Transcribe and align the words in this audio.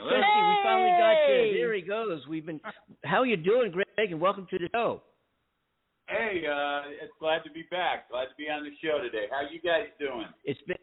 Hello. 0.00 0.16
we 0.16 0.56
finally 0.62 0.90
got 0.98 1.28
you. 1.28 1.52
Here 1.54 1.74
he 1.74 1.82
goes. 1.82 2.26
We've 2.28 2.46
been. 2.46 2.60
How 3.04 3.20
are 3.20 3.26
you 3.26 3.36
doing, 3.36 3.70
Greg? 3.70 3.86
And 3.96 4.20
welcome 4.20 4.46
to 4.50 4.58
the 4.58 4.68
show. 4.72 5.02
Hey, 6.08 6.42
uh, 6.46 6.82
it's 7.02 7.12
glad 7.18 7.42
to 7.44 7.50
be 7.50 7.64
back. 7.70 8.10
Glad 8.10 8.24
to 8.24 8.34
be 8.36 8.44
on 8.44 8.64
the 8.64 8.70
show 8.82 9.02
today. 9.02 9.24
How 9.30 9.42
you 9.50 9.60
guys 9.60 9.88
doing? 9.98 10.26
It's 10.44 10.60
been. 10.66 10.76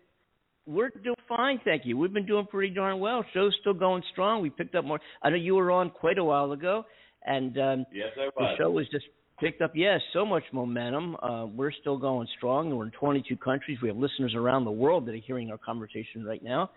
We're 0.68 0.90
doing 0.90 1.16
fine, 1.28 1.60
thank 1.66 1.86
you. 1.86 1.98
We've 1.98 2.14
been 2.14 2.26
doing 2.26 2.46
pretty 2.46 2.74
darn 2.74 3.00
well. 3.00 3.26
Show's 3.34 3.56
still 3.62 3.74
going 3.74 4.04
strong. 4.12 4.42
We 4.42 4.52
picked 4.52 4.76
up 4.76 4.86
more. 4.86 5.00
I 5.24 5.30
know 5.30 5.36
you 5.36 5.56
were 5.56 5.72
on 5.72 5.90
quite 5.90 6.20
a 6.20 6.24
while 6.24 6.52
ago, 6.52 6.86
and 7.26 7.58
um, 7.58 7.86
yes, 7.92 8.10
I 8.16 8.26
was. 8.26 8.34
The 8.38 8.64
show 8.64 8.70
was 8.70 8.88
just 8.92 9.06
picked 9.40 9.62
up. 9.62 9.72
Yes, 9.76 10.00
so 10.14 10.24
much 10.24 10.44
momentum. 10.54 11.16
Uh, 11.22 11.48
we're 11.48 11.72
still 11.72 11.98
going 11.98 12.28
strong. 12.38 12.76
We're 12.76 12.86
in 12.86 12.92
22 12.92 13.38
countries. 13.38 13.80
We 13.82 13.90
have 13.90 13.98
listeners 13.98 14.34
around 14.36 14.66
the 14.66 14.72
world 14.72 15.08
that 15.08 15.16
are 15.16 15.22
hearing 15.26 15.50
our 15.52 15.58
conversation 15.58 16.24
right 16.24 16.44
now, 16.44 16.70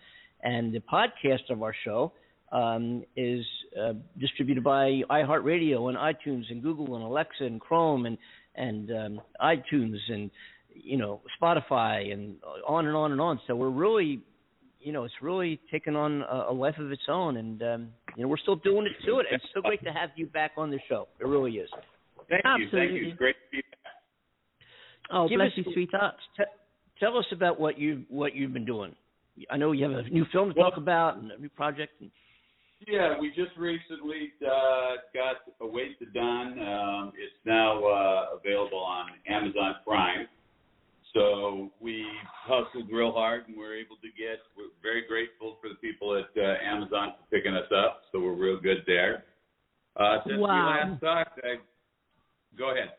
and 0.43 0.73
the 0.73 0.81
podcast 0.81 1.51
of 1.51 1.63
our 1.63 1.75
show 1.85 2.13
um, 2.53 3.05
is 3.17 3.45
uh, 3.81 3.93
distributed 4.19 4.63
by 4.63 5.03
iHeartRadio 5.11 5.89
and 5.89 5.99
iTunes 5.99 6.45
and 6.51 6.63
Google 6.63 6.95
and 6.95 7.05
Alexa 7.05 7.45
and 7.45 7.61
Chrome 7.61 8.07
and 8.07 8.19
and 8.57 8.91
um, 8.93 9.21
iTunes 9.43 9.97
and 10.09 10.31
you 10.75 10.97
know 10.97 11.21
Spotify 11.41 12.13
and 12.13 12.37
on 12.67 12.87
and 12.87 12.97
on 12.97 13.13
and 13.13 13.21
on. 13.21 13.41
So 13.47 13.57
we're 13.57 13.71
really, 13.71 14.21
you 14.81 14.93
know, 14.93 15.05
it's 15.05 15.15
really 15.21 15.61
taken 15.71 15.97
on 15.97 16.23
a, 16.23 16.47
a 16.51 16.53
life 16.53 16.79
of 16.79 16.93
its 16.93 17.03
own, 17.09 17.37
and 17.37 17.63
um, 17.63 17.89
you 18.17 18.23
know 18.23 18.29
we're 18.29 18.37
still 18.39 18.57
doing 18.57 18.87
it 18.87 19.05
to 19.07 19.19
it. 19.19 19.27
It's 19.31 19.45
so 19.55 19.61
great 19.63 19.83
to 19.85 19.91
have 19.91 20.11
you 20.17 20.27
back 20.27 20.53
on 20.57 20.71
the 20.71 20.79
show. 20.89 21.09
It 21.21 21.27
really 21.27 21.53
is. 21.53 21.69
Thank 22.29 22.43
Absolutely. 22.45 22.79
you. 22.81 22.89
Thank 22.89 23.03
you. 23.03 23.09
It's 23.09 23.19
great 23.19 23.35
to 23.37 23.51
be 23.57 23.57
back. 23.59 23.93
Oh, 25.11 25.29
Give 25.29 25.39
bless 25.39 25.49
us- 25.49 25.59
you, 25.59 25.73
sweetheart. 25.73 26.15
T- 26.37 26.45
tell 27.01 27.19
us 27.19 27.27
about 27.33 27.59
what 27.61 27.79
you 27.79 28.05
what 28.09 28.35
you've 28.35 28.53
been 28.53 28.65
doing. 28.65 28.95
I 29.51 29.57
know 29.57 29.73
you 29.73 29.85
have 29.91 30.07
a 30.07 30.09
new 30.11 30.25
film 30.33 30.49
to 30.51 30.55
talk 30.55 30.77
about 30.77 31.17
and 31.17 31.33
a 31.33 31.39
new 31.41 31.49
project. 31.49 31.93
And, 32.01 32.11
Yeah, 32.87 33.19
we 33.19 33.29
just 33.29 33.57
recently 33.57 34.33
uh, 34.45 34.97
got 35.15 35.37
Await 35.61 35.99
the 36.01 36.07
Dawn. 36.07 36.59
Um, 36.59 37.13
it's 37.17 37.35
now 37.45 37.83
uh, 37.85 38.27
available 38.37 38.79
on 38.79 39.11
Amazon 39.29 39.77
Prime. 39.87 40.27
So 41.15 41.71
we 41.81 42.05
hustled 42.27 42.91
real 42.91 43.13
hard, 43.13 43.45
and 43.47 43.57
we're 43.57 43.77
able 43.77 43.97
to 43.97 44.09
get. 44.19 44.41
We're 44.57 44.75
very 44.83 45.07
grateful 45.07 45.57
for 45.63 45.69
the 45.69 45.77
people 45.77 46.17
at 46.17 46.29
uh, 46.37 46.57
Amazon 46.63 47.15
for 47.19 47.37
picking 47.37 47.55
us 47.55 47.71
up. 47.75 48.03
So 48.13 48.21
we're 48.21 48.35
real 48.35 48.61
good 48.61 48.83
there. 48.87 49.25
Uh, 49.97 50.19
since 50.27 50.39
Wow. 50.41 50.55
we 50.55 50.91
last 50.91 51.01
talked, 51.01 51.41
I, 51.45 51.57
go 52.59 52.73
ahead. 52.73 52.95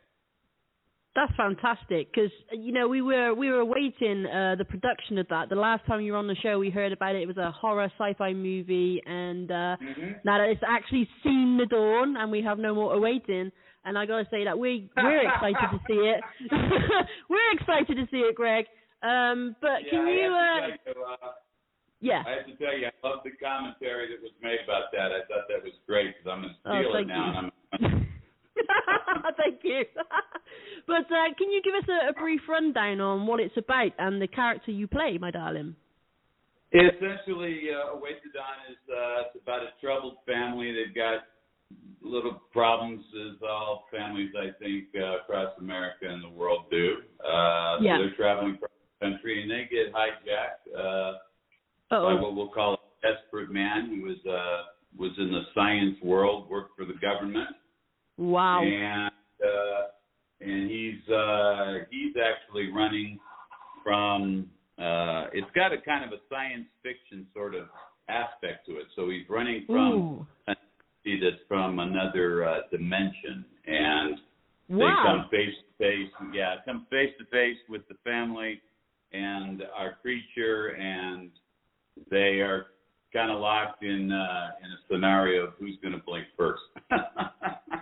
That's 1.16 1.32
fantastic 1.38 2.12
because 2.14 2.30
you 2.52 2.74
know 2.74 2.90
we 2.90 3.02
were 3.02 3.34
we 3.34 3.50
were 3.50 3.60
awaiting 3.60 4.26
uh, 4.26 4.56
the 4.58 4.66
production 4.66 5.18
of 5.18 5.28
that. 5.30 5.48
The 5.48 5.56
last 5.56 5.86
time 5.86 6.02
you 6.02 6.12
were 6.12 6.18
on 6.18 6.28
the 6.28 6.36
show, 6.36 6.60
we 6.60 6.70
heard 6.70 6.92
about 6.92 7.16
it. 7.16 7.22
It 7.22 7.28
was 7.28 7.38
a 7.38 7.52
horror 7.52 7.90
sci-fi 7.98 8.34
movie, 8.34 9.02
and 9.06 9.50
uh, 9.50 9.78
hmm 9.80 10.12
now 10.26 10.40
that 10.40 10.50
it's 10.50 10.62
actually 10.68 11.08
seen 11.24 11.58
the 11.58 11.68
dawn, 11.68 12.18
and 12.18 12.30
we 12.32 12.42
have 12.42 12.60
no 12.60 12.76
more 12.76 12.94
awaiting. 12.94 13.52
And 13.86 13.98
I 13.98 14.06
gotta 14.06 14.28
say 14.30 14.44
that 14.44 14.58
we 14.60 14.90
we're 14.98 15.22
excited 15.30 15.70
to 15.72 15.80
see 15.88 15.94
it. 16.14 16.22
we're 17.30 17.52
excited 17.54 17.96
to 17.96 18.06
see 18.12 18.18
it, 18.18 18.36
Greg. 18.36 18.66
Um, 19.02 19.56
but 19.62 19.88
can 19.90 20.08
you? 20.08 20.34
I 20.34 20.58
Uh, 20.58 20.62
have 20.62 20.72
to 20.72 20.94
tell 20.94 20.96
you, 20.96 21.06
uh, 21.06 21.32
yeah. 22.02 22.24
I 22.28 22.32
have 22.32 22.46
to 22.48 22.56
tell 22.58 22.78
you, 22.78 22.88
I 22.88 23.08
love 23.08 23.20
the 23.24 23.32
commentary 23.42 24.10
that 24.12 24.22
was 24.22 24.32
made 24.42 24.60
about 24.66 24.92
that. 24.92 25.12
I 25.14 25.20
thought 25.30 25.48
that 25.48 25.64
was 25.64 25.74
great 25.88 26.16
because 26.18 26.28
I'm 26.32 26.42
going 26.42 26.54
to 26.54 26.60
Oh, 26.66 26.82
steal 26.82 26.96
it 27.02 27.08
now. 27.08 27.32
you. 27.32 27.38
And 27.38 27.52
I'm, 27.94 28.05
Thank 29.38 29.60
you. 29.64 29.84
but 30.88 31.06
uh, 31.12 31.34
can 31.38 31.52
you 31.52 31.62
give 31.64 31.74
us 31.76 31.90
a, 31.90 32.10
a 32.10 32.14
brief 32.14 32.42
rundown 32.48 33.02
on 33.02 33.28
what 33.28 33.40
it's 33.40 33.58
about 33.58 33.92
and 33.98 34.22
the 34.22 34.28
character 34.28 34.72
you 34.72 34.88
play, 34.88 35.18
my 35.20 35.32
darling? 35.32 35.76
essentially, 36.72 37.70
uh, 37.72 37.96
the 37.96 38.32
Dawn 38.34 38.60
is 38.70 38.78
uh, 38.90 39.22
it's 39.28 39.44
about 39.44 39.64
a 39.64 39.72
troubled 39.82 40.18
family. 40.26 40.74
They've 40.74 40.96
got 40.96 41.24
little 42.02 42.42
problems, 42.52 43.04
as 43.16 43.38
all 43.42 43.86
families, 43.92 44.32
I 44.38 44.52
think, 44.60 44.86
uh, 44.96 45.22
across 45.22 45.54
America 45.60 46.06
and 46.08 46.24
the 46.24 46.30
world 46.30 46.66
do. 46.70 46.98
Uh, 47.24 47.80
Yeah. 47.82 47.98
So 47.98 48.04
they're 48.04 48.16
traveling 48.16 48.56
across 48.56 48.72
the 49.00 49.06
country 49.06 49.42
and 49.42 49.52
they 49.52 49.68
get 49.72 49.94
hijacked 49.94 50.68
uh, 50.78 51.14
by 51.90 51.98
Oh, 51.98 52.22
what 52.22 52.36
we'll 52.36 52.50
call 52.50 52.74
a 52.74 53.08
desperate 53.08 53.52
man 53.52 53.90
who 53.90 54.04
was 54.04 54.18
uh, 54.26 54.64
was 54.98 55.12
in 55.18 55.32
the 55.32 55.44
science 55.54 55.98
world, 56.02 56.50
worked 56.50 56.76
for 56.78 56.86
the 56.86 56.96
government. 57.02 57.50
Wow. 58.18 58.64
and 58.64 59.12
uh, 59.44 59.82
and 60.42 60.70
he's 60.70 61.14
uh, 61.14 61.86
he's 61.90 62.14
actually 62.18 62.72
running 62.72 63.20
from. 63.84 64.50
Uh, 64.78 65.28
it's 65.32 65.50
got 65.56 65.72
a 65.72 65.80
kind 65.86 66.04
of 66.04 66.12
a 66.12 66.22
science 66.30 66.66
fiction 66.84 67.26
sort 67.34 67.56
of 67.56 67.68
aspect 68.10 68.66
to 68.68 68.74
it. 68.74 68.86
So 68.96 69.10
he's 69.10 69.24
running 69.30 69.64
from 69.66 70.28
an 70.48 70.56
entity 71.06 71.24
that's 71.24 71.42
from 71.48 71.80
another 71.80 72.46
uh, 72.46 72.58
dimension, 72.72 73.46
and 73.66 74.18
they 74.70 74.90
come 75.04 75.28
face 75.32 75.56
to 75.56 75.84
face. 75.84 76.12
Yeah, 76.34 76.56
come 76.66 76.88
face 76.90 77.14
to 77.20 77.26
face 77.26 77.58
with 77.70 77.88
the 77.88 77.96
family 78.04 78.62
and 79.14 79.64
our 79.78 79.96
creature, 80.02 80.76
and 80.78 81.30
they 82.10 82.42
are 82.42 82.68
kind 83.14 83.32
of 83.32 83.40
locked 83.40 83.84
in 83.84 84.12
uh, 84.12 84.50
in 84.64 84.72
a 84.72 84.80
scenario 84.92 85.46
of 85.46 85.54
who's 85.60 85.78
going 85.82 85.94
to 85.94 86.02
blink 86.06 86.26
first. 86.38 86.64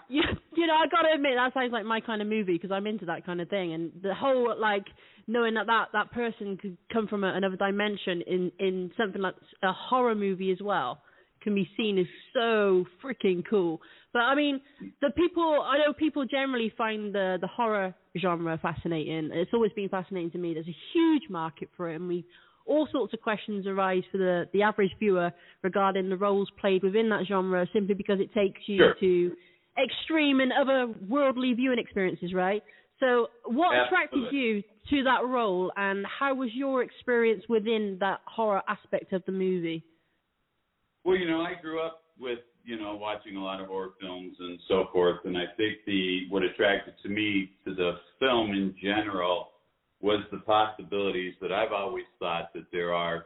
You, 0.10 0.22
you 0.56 0.68
know, 0.68 0.74
I 0.76 0.86
gotta 0.88 1.14
admit 1.16 1.34
that 1.36 1.54
sounds 1.54 1.72
like 1.72 1.86
my 1.86 2.00
kind 2.00 2.22
of 2.22 2.28
movie 2.28 2.54
because 2.54 2.72
I'm 2.72 2.86
into 2.88 3.06
that 3.06 3.26
kind 3.26 3.42
of 3.42 3.50
thing, 3.50 3.74
and 3.74 3.92
the 4.02 4.14
whole 4.14 4.54
like 4.60 4.86
knowing 5.28 5.56
that 5.56 5.68
that 5.68 5.86
that 5.94 6.12
person 6.12 6.58
could 6.58 6.78
come 6.92 7.08
from 7.08 7.24
a, 7.24 7.34
another 7.34 7.56
dimension 7.56 8.22
in 8.28 8.52
in 8.60 8.92
something 8.98 9.22
like 9.22 9.36
a 9.64 9.72
horror 9.72 10.14
movie 10.16 10.52
as 10.52 10.60
well 10.62 11.02
can 11.42 11.56
be 11.56 11.68
seen 11.76 11.98
as 12.00 12.06
so 12.34 12.86
freaking 13.04 13.44
cool. 13.50 13.82
But 14.14 14.20
I 14.20 14.36
mean, 14.36 14.62
the 15.02 15.10
people 15.12 15.62
I 15.66 15.78
know 15.80 15.94
people 15.94 16.26
generally 16.26 16.72
find 16.78 17.14
the 17.14 17.38
the 17.42 17.48
horror 17.48 17.94
genre 18.20 18.58
fascinating. 18.62 19.32
It's 19.34 19.52
always 19.54 19.72
been 19.74 19.90
fascinating 19.90 20.32
to 20.32 20.38
me. 20.38 20.54
There's 20.54 20.68
a 20.68 20.78
huge 20.94 21.24
market 21.30 21.70
for 21.76 21.90
it, 21.90 21.96
and 21.96 22.08
we 22.08 22.26
all 22.66 22.88
sorts 22.92 23.14
of 23.14 23.22
questions 23.22 23.68
arise 23.68 24.04
for 24.12 24.18
the 24.18 24.46
the 24.54 24.62
average 24.62 24.92
viewer 25.00 25.32
regarding 25.64 26.10
the 26.10 26.18
roles 26.18 26.50
played 26.62 26.84
within 26.84 27.10
that 27.10 27.26
genre, 27.28 27.68
simply 27.74 27.96
because 27.96 28.20
it 28.20 28.34
takes 28.34 28.62
you 28.68 28.78
Sure. 28.78 28.94
to 29.00 29.32
extreme 29.82 30.40
and 30.40 30.52
otherworldly 30.52 31.56
viewing 31.56 31.80
experiences, 31.80 32.34
right? 32.34 32.64
So, 33.00 33.28
what 33.46 33.76
attracted 33.76 34.32
you 34.32 34.62
to 34.90 35.04
that 35.04 35.26
role, 35.26 35.72
and 35.76 36.06
how 36.06 36.36
was 36.36 36.50
your 36.54 36.84
experience 36.84 37.44
within 37.50 37.98
that 38.00 38.22
horror 38.26 38.62
aspect 38.68 39.14
of 39.14 39.24
the 39.26 39.32
movie? 39.32 39.84
Well, 41.04 41.18
you 41.18 41.28
know, 41.28 41.42
I 41.42 41.54
grew 41.62 41.82
up 41.82 42.04
with 42.20 42.40
you 42.64 42.80
know 42.80 42.96
watching 42.96 43.36
a 43.36 43.44
lot 43.44 43.60
of 43.60 43.68
horror 43.68 43.92
films 44.00 44.36
and 44.40 44.60
so 44.68 44.86
forth, 44.94 45.20
and 45.26 45.38
I 45.38 45.46
think 45.58 45.80
the 45.86 46.28
what 46.30 46.44
attracted 46.44 46.94
to 47.04 47.10
me 47.10 47.52
to 47.66 47.74
the 47.74 47.94
film 48.20 48.52
in 48.52 48.76
general 48.82 49.50
was 50.02 50.20
the 50.32 50.40
possibilities 50.40 51.34
that 51.42 51.52
I've 51.52 51.72
always 51.72 52.06
thought 52.20 52.54
that 52.54 52.66
there 52.72 52.94
are 52.94 53.26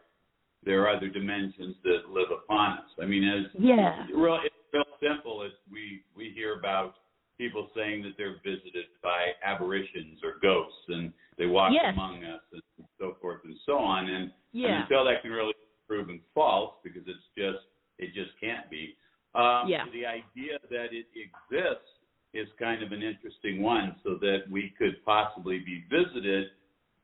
there 0.63 0.83
are 0.83 0.95
other 0.95 1.07
dimensions 1.07 1.75
that 1.83 2.09
live 2.09 2.29
upon 2.31 2.79
us. 2.79 2.89
I 3.01 3.05
mean, 3.05 3.23
as 3.23 3.51
Yeah. 3.61 4.05
real 4.13 4.35
it's 4.43 4.55
real 4.55 4.56
simple 5.01 5.43
as 5.43 5.51
we 5.71 6.03
we 6.15 6.31
hear 6.35 6.57
about 6.57 6.95
people 7.37 7.69
saying 7.75 8.01
that 8.03 8.13
they're 8.17 8.37
visited 8.43 8.85
by 9.03 9.27
apparitions 9.43 10.19
or 10.23 10.35
ghosts 10.41 10.79
and 10.87 11.13
they 11.37 11.45
walk 11.45 11.71
Yes. 11.73 11.93
among 11.93 12.23
us 12.23 12.41
and 12.51 12.61
so 12.99 13.15
forth 13.21 13.41
and 13.45 13.55
so 13.65 13.77
on 13.77 14.09
and, 14.09 14.23
and 14.25 14.31
Yeah. 14.53 14.81
until 14.83 15.05
that 15.05 15.21
can 15.21 15.31
really 15.31 15.53
be 15.53 15.67
proven 15.87 16.21
false 16.33 16.73
because 16.83 17.03
it's 17.07 17.27
just 17.37 17.63
it 17.99 18.13
just 18.13 18.31
can't 18.39 18.69
be 18.69 18.95
um 19.35 19.69
Yeah. 19.69 19.85
the 19.93 20.05
idea 20.05 20.57
that 20.69 20.93
it 20.93 21.07
exists 21.15 21.89
is 22.33 22.47
kind 22.59 22.83
of 22.83 22.91
an 22.91 23.01
interesting 23.03 23.61
one 23.61 23.95
so 24.03 24.15
that 24.15 24.49
we 24.49 24.73
could 24.77 25.03
possibly 25.05 25.59
be 25.59 25.83
visited 25.89 26.51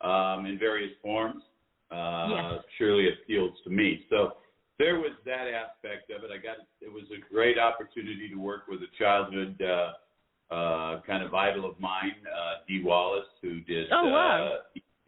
um 0.01 0.45
in 0.47 0.57
various 0.57 0.93
forms 1.01 1.43
uh 1.91 2.27
Yes. 2.31 2.63
surely 2.77 3.09
appeals 3.13 3.55
to 3.63 3.69
me 3.69 4.05
so 4.09 4.33
there 4.79 4.99
was 4.99 5.11
that 5.25 5.47
aspect 5.47 6.09
of 6.09 6.23
it. 6.23 6.31
I 6.33 6.37
got 6.37 6.57
it 6.81 6.91
was 6.91 7.03
a 7.11 7.33
great 7.33 7.57
opportunity 7.57 8.29
to 8.29 8.35
work 8.35 8.63
with 8.67 8.79
a 8.81 8.97
childhood 8.97 9.61
uh, 9.61 10.53
uh, 10.53 11.01
kind 11.05 11.23
of 11.23 11.33
idol 11.33 11.69
of 11.69 11.79
mine, 11.79 12.15
uh, 12.27 12.63
Dee 12.67 12.83
Wallace, 12.83 13.25
who 13.41 13.61
did. 13.61 13.87
Oh, 13.91 14.09
wow. 14.09 14.57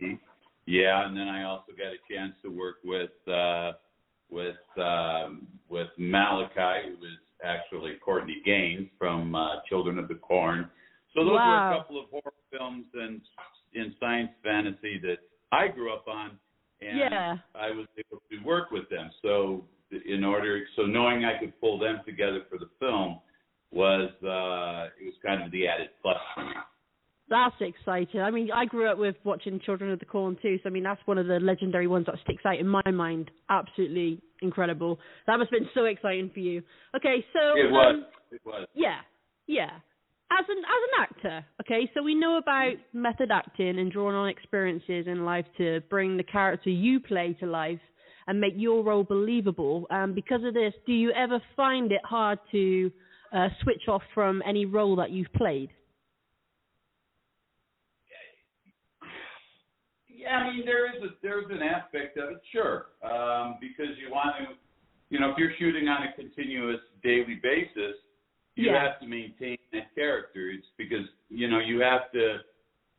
Uh, 0.01 0.05
yeah, 0.65 1.05
and 1.05 1.15
then 1.15 1.27
I 1.27 1.43
also 1.43 1.71
got 1.77 1.87
a 1.87 2.01
chance 2.11 2.33
to 2.43 2.49
work 2.49 2.77
with 2.83 3.11
uh, 3.27 3.73
with 4.31 4.55
um, 4.77 5.47
with 5.69 5.87
Malachai, 5.99 6.85
who 6.85 6.97
was 6.99 7.17
actually 7.43 7.93
Courtney 8.03 8.41
Gains 8.45 8.87
from 8.97 9.35
uh, 9.35 9.61
Children 9.69 9.99
of 9.99 10.07
the 10.07 10.15
Corn. 10.15 10.69
So 11.13 11.23
those 11.23 11.33
were 11.33 11.71
a 11.71 11.77
couple 11.77 11.99
of 11.99 12.09
horror 12.09 12.33
films 12.51 12.85
and 12.93 13.21
in 13.73 13.93
science 13.99 14.31
fantasy 14.43 14.99
that 15.03 15.17
I 15.51 15.67
grew 15.67 15.93
up 15.93 16.07
on, 16.07 16.39
and 16.81 16.97
Yeah. 16.97 17.37
I 17.55 17.71
was 17.71 17.87
able 17.97 18.21
to 18.31 18.37
work 18.45 18.71
with 18.71 18.89
them. 18.89 19.09
So 19.21 19.65
in 20.05 20.23
order, 20.23 20.63
so 20.75 20.83
knowing 20.83 21.25
I 21.25 21.37
could 21.39 21.59
pull 21.61 21.77
them 21.79 22.01
together 22.05 22.41
for 22.49 22.57
the 22.57 22.69
film 22.79 23.19
was 23.71 24.09
uh, 24.23 24.89
it 24.99 25.05
was 25.05 25.15
kind 25.25 25.43
of 25.43 25.51
the 25.51 25.67
added 25.67 25.89
plus 26.01 26.17
for 26.33 26.45
me. 26.45 26.53
That's 27.27 27.55
exciting. 27.59 28.21
I 28.21 28.29
mean, 28.29 28.51
I 28.53 28.65
grew 28.65 28.87
up 28.87 28.99
with 28.99 29.15
watching 29.23 29.59
Children 29.59 29.89
of 29.91 29.99
the 29.99 30.05
Corn 30.05 30.37
too, 30.43 30.57
so 30.61 30.69
I 30.69 30.71
mean 30.71 30.83
that's 30.83 31.01
one 31.05 31.17
of 31.17 31.25
the 31.27 31.39
legendary 31.39 31.87
ones 31.87 32.05
that 32.05 32.15
sticks 32.23 32.45
out 32.45 32.59
in 32.59 32.67
my 32.67 32.83
mind. 32.91 33.31
Absolutely 33.49 34.21
incredible. 34.43 34.99
That 35.25 35.37
must 35.37 35.51
have 35.51 35.59
been 35.59 35.69
so 35.73 35.85
exciting 35.85 36.29
for 36.33 36.39
you. 36.39 36.61
Okay, 36.95 37.25
so 37.33 37.39
It 37.57 37.71
was. 37.71 37.95
um, 37.95 38.05
It 38.31 38.41
was. 38.45 38.67
yeah, 38.75 38.99
yeah. 39.47 39.71
As 40.31 40.45
an 40.49 40.57
as 40.57 40.81
an 40.87 41.01
actor, 41.01 41.45
okay, 41.65 41.89
so 41.93 42.03
we 42.03 42.15
know 42.15 42.37
about 42.37 42.73
method 42.93 43.31
acting 43.31 43.79
and 43.79 43.91
drawing 43.91 44.15
on 44.15 44.29
experiences 44.29 45.07
in 45.07 45.25
life 45.25 45.45
to 45.57 45.81
bring 45.89 46.17
the 46.17 46.23
character 46.23 46.69
you 46.69 46.99
play 46.99 47.35
to 47.39 47.45
life 47.45 47.79
and 48.27 48.39
make 48.39 48.53
your 48.55 48.83
role 48.83 49.03
believable. 49.03 49.87
Um, 49.89 50.13
because 50.13 50.43
of 50.43 50.53
this, 50.53 50.73
do 50.85 50.93
you 50.93 51.11
ever 51.11 51.39
find 51.55 51.91
it 51.91 52.01
hard 52.03 52.39
to 52.51 52.91
uh, 53.33 53.49
switch 53.63 53.83
off 53.87 54.01
from 54.13 54.41
any 54.47 54.65
role 54.65 54.95
that 54.97 55.11
you've 55.11 55.31
played? 55.33 55.69
Yeah, 60.07 60.37
I 60.37 60.51
mean 60.51 60.65
there 60.65 60.87
is 60.89 61.03
a 61.03 61.09
there's 61.21 61.45
an 61.51 61.61
aspect 61.61 62.17
of 62.17 62.29
it, 62.31 62.41
sure, 62.51 62.87
um, 63.03 63.57
because 63.61 63.93
you 64.01 64.11
want 64.11 64.35
to, 64.39 64.55
you 65.11 65.19
know, 65.19 65.29
if 65.29 65.37
you're 65.37 65.53
shooting 65.59 65.87
on 65.87 66.01
a 66.01 66.13
continuous 66.19 66.79
daily 67.03 67.39
basis, 67.43 67.95
you 68.55 68.71
Yeah. 68.71 68.83
have 68.83 68.99
to 69.01 69.07
maintain 69.07 69.57
that 69.73 69.93
character. 69.95 70.49
It's 70.49 70.67
because 70.77 71.05
you 71.29 71.47
know 71.47 71.59
you 71.59 71.79
have 71.81 72.11
to. 72.13 72.39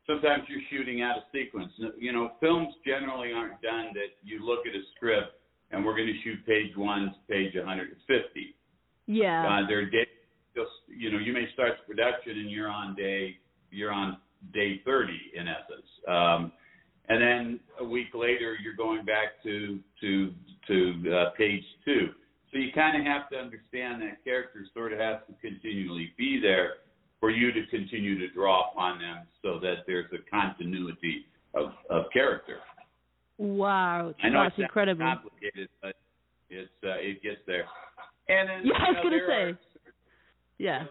Sometimes 0.05 0.43
you're 0.47 0.61
shooting 0.69 1.01
out 1.01 1.17
of 1.17 1.23
sequence. 1.33 1.73
You 1.97 2.13
know, 2.13 2.31
films 2.39 2.73
generally 2.85 3.33
aren't 3.33 3.61
done 3.61 3.87
that 3.93 4.15
you 4.23 4.45
look 4.45 4.65
at 4.65 4.73
a 4.73 4.81
script 4.95 5.33
and 5.71 5.85
we're 5.85 5.95
going 5.95 6.07
to 6.07 6.21
shoot 6.23 6.45
page 6.45 6.75
one 6.77 7.07
to 7.13 7.33
page 7.33 7.55
150. 7.55 8.55
Yeah. 9.07 9.45
Uh, 9.63 9.67
they're 9.67 9.89
day, 9.89 10.07
just 10.55 10.71
you 10.87 11.11
know, 11.11 11.17
you 11.17 11.33
may 11.33 11.51
start 11.53 11.73
the 11.79 11.93
production 11.93 12.39
and 12.39 12.49
you're 12.49 12.69
on 12.69 12.95
day 12.95 13.37
you're 13.69 13.91
on 13.91 14.17
day 14.53 14.81
30 14.85 15.11
in 15.35 15.47
essence, 15.47 15.87
um, 16.07 16.51
and 17.09 17.21
then 17.21 17.59
a 17.81 17.83
week 17.83 18.07
later 18.13 18.55
you're 18.63 18.75
going 18.75 19.03
back 19.03 19.41
to 19.43 19.79
to 20.01 20.33
to 20.67 21.13
uh, 21.13 21.29
page 21.37 21.63
two. 21.83 22.09
So 22.51 22.57
you 22.59 22.71
kind 22.73 22.97
of 22.99 23.05
have 23.05 23.29
to 23.29 23.37
understand 23.37 24.01
that 24.03 24.23
character 24.23 24.65
sort 24.73 24.93
of 24.93 24.99
has 24.99 25.17
to 25.27 25.33
continually 25.41 26.13
be 26.17 26.39
there 26.41 26.75
for 27.19 27.29
you 27.29 27.51
to 27.51 27.65
continue 27.67 28.17
to 28.19 28.29
draw 28.33 28.69
upon 28.71 28.99
them, 28.99 29.25
so 29.41 29.59
that 29.59 29.83
there's 29.87 30.05
a 30.13 30.29
continuity 30.29 31.25
of 31.53 31.71
of 31.89 32.05
character. 32.13 32.59
Wow, 33.37 34.13
I 34.23 34.29
know 34.29 34.43
that's 34.43 34.53
it's 34.57 34.63
incredible. 34.63 35.05
complicated, 35.05 35.69
but 35.81 35.95
it's 36.49 36.71
uh, 36.83 36.95
it 36.99 37.21
gets 37.21 37.41
there. 37.45 37.65
And 38.29 38.49
then 38.49 38.61
Yeah, 38.65 38.73
I 38.77 38.89
was 38.91 38.97
you 39.03 39.09
know, 39.11 39.17
gonna 39.17 39.27
say. 39.27 39.43
are- 39.43 39.59
Yeah. 40.57 40.85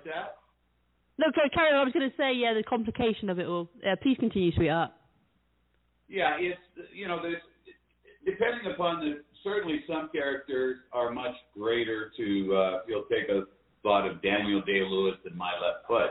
No, 1.18 1.26
carry 1.32 1.70
on. 1.72 1.80
I 1.80 1.84
was 1.84 1.92
going 1.94 2.10
to 2.10 2.16
say, 2.16 2.34
yeah, 2.34 2.52
the 2.52 2.62
complication 2.62 3.30
of 3.30 3.38
it 3.38 3.46
all. 3.46 3.70
Yeah, 3.82 3.94
please 4.02 4.18
continue, 4.20 4.52
sweetheart. 4.52 4.90
Yeah, 6.08 6.36
it's 6.38 6.60
you 6.92 7.08
know, 7.08 7.20
there's 7.22 7.40
depending 8.24 8.70
upon 8.72 9.00
the 9.00 9.22
certainly 9.46 9.84
some 9.86 10.10
characters 10.12 10.78
are 10.92 11.12
much 11.12 11.34
greater 11.56 12.10
to 12.16 12.54
uh 12.56 12.78
you'll 12.88 13.04
take 13.10 13.28
a 13.30 13.42
thought 13.82 14.06
of 14.10 14.20
Daniel 14.20 14.60
Day 14.62 14.82
Lewis 14.82 15.14
and 15.24 15.36
My 15.36 15.52
Left 15.52 15.86
Foot. 15.86 16.10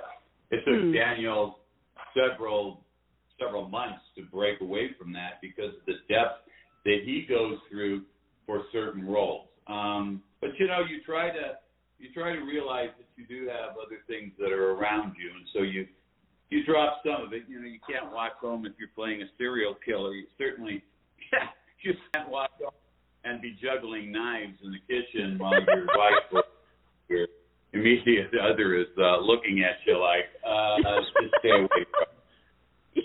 It 0.52 0.64
took 0.64 0.82
Hmm. 0.82 0.94
Daniel 0.94 1.60
several 2.16 2.86
several 3.38 3.68
months 3.68 4.00
to 4.16 4.24
break 4.24 4.62
away 4.62 4.94
from 4.98 5.12
that 5.12 5.42
because 5.42 5.74
of 5.76 5.86
the 5.86 5.96
depth 6.08 6.48
that 6.86 7.00
he 7.04 7.26
goes 7.28 7.58
through 7.70 8.04
for 8.46 8.64
certain 8.72 9.06
roles. 9.06 9.50
Um 9.68 10.24
but 10.40 10.52
you 10.58 10.68
know, 10.68 10.82
you 10.90 11.04
try 11.04 11.30
to 11.32 11.58
you 12.00 12.14
try 12.14 12.34
to 12.34 12.42
realize 12.42 12.90
that 12.98 13.08
you 13.18 13.26
do 13.28 13.48
have 13.50 13.72
other 13.76 14.00
things 14.08 14.32
that 14.40 14.52
are 14.52 14.72
around 14.72 15.16
you 15.22 15.30
and 15.36 15.46
so 15.54 15.62
you 15.62 15.86
you 16.50 16.64
drop 16.64 17.02
some 17.04 17.26
of 17.26 17.34
it. 17.34 17.44
You 17.50 17.60
know, 17.60 17.68
you 17.68 17.80
can't 17.90 18.14
walk 18.14 18.40
home 18.40 18.66
if 18.66 18.74
you're 18.80 18.96
playing 18.96 19.22
a 19.24 19.26
serial 19.38 19.76
killer. 19.84 20.14
You 20.14 20.28
certainly 20.38 20.84
you 21.84 21.94
can't 22.14 22.30
walk 22.30 22.52
home 22.62 22.72
and 23.26 23.42
be 23.42 23.58
juggling 23.62 24.12
knives 24.12 24.58
in 24.64 24.72
the 24.72 24.80
kitchen 24.88 25.38
while 25.38 25.62
your 25.62 25.86
wife 25.96 26.26
or 26.32 26.44
your 27.10 27.28
immediate 27.74 28.32
other 28.42 28.76
is 28.76 28.88
uh, 28.98 29.20
looking 29.20 29.64
at 29.64 29.78
you 29.86 30.00
like, 30.00 30.26
uh, 30.48 30.78
just 31.22 31.34
stay 31.40 31.50
away 31.50 31.86
from. 31.92 32.06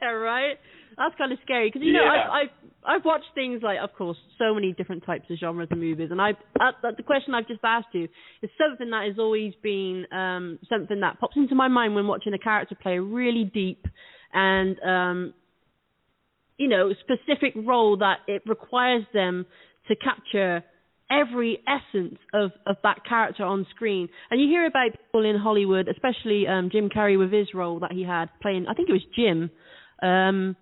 yeah, 0.00 0.08
right. 0.08 0.56
That's 0.96 1.14
kind 1.16 1.32
of 1.32 1.38
scary 1.42 1.68
because 1.68 1.82
you 1.82 1.92
know 1.92 2.04
Yeah. 2.04 2.10
I've, 2.12 2.30
I've 2.30 2.50
I've 2.84 3.04
watched 3.04 3.26
things 3.34 3.62
like, 3.62 3.78
of 3.82 3.94
course, 3.94 4.16
so 4.38 4.54
many 4.54 4.72
different 4.72 5.04
types 5.06 5.24
of 5.30 5.38
genres 5.38 5.68
of 5.70 5.78
movies, 5.78 6.08
and 6.10 6.20
I 6.20 6.30
uh, 6.60 6.72
the 6.96 7.02
question 7.02 7.34
I've 7.34 7.48
just 7.48 7.60
asked 7.62 7.88
you 7.92 8.08
is 8.42 8.50
something 8.58 8.90
that 8.90 9.06
has 9.06 9.18
always 9.18 9.54
been 9.62 10.06
um, 10.12 10.58
something 10.68 11.00
that 11.00 11.20
pops 11.20 11.36
into 11.36 11.54
my 11.54 11.68
mind 11.68 11.94
when 11.94 12.06
watching 12.06 12.34
a 12.34 12.38
character 12.38 12.74
play 12.74 12.96
a 12.96 13.02
really 13.02 13.44
deep 13.44 13.86
and 14.32 14.78
um, 14.80 15.34
you 16.62 16.68
know 16.68 16.92
specific 17.00 17.54
role 17.56 17.96
that 17.96 18.18
it 18.28 18.42
requires 18.46 19.02
them 19.12 19.44
to 19.88 19.96
capture 19.96 20.62
every 21.10 21.58
essence 21.66 22.18
of 22.32 22.52
of 22.66 22.76
that 22.84 23.04
character 23.04 23.42
on 23.42 23.66
screen. 23.74 24.08
And 24.30 24.40
you 24.40 24.46
hear 24.46 24.64
about 24.66 24.92
people 24.92 25.24
in 25.28 25.36
Hollywood, 25.36 25.88
especially 25.88 26.46
um 26.46 26.70
Jim 26.70 26.88
Carrey 26.88 27.18
with 27.18 27.32
his 27.32 27.48
role 27.52 27.80
that 27.80 27.90
he 27.90 28.04
had 28.04 28.26
playing 28.40 28.66
I 28.68 28.74
think 28.74 28.88
it 28.88 28.92
was 28.92 29.02
Jim. 29.16 29.50
Um 30.02 30.56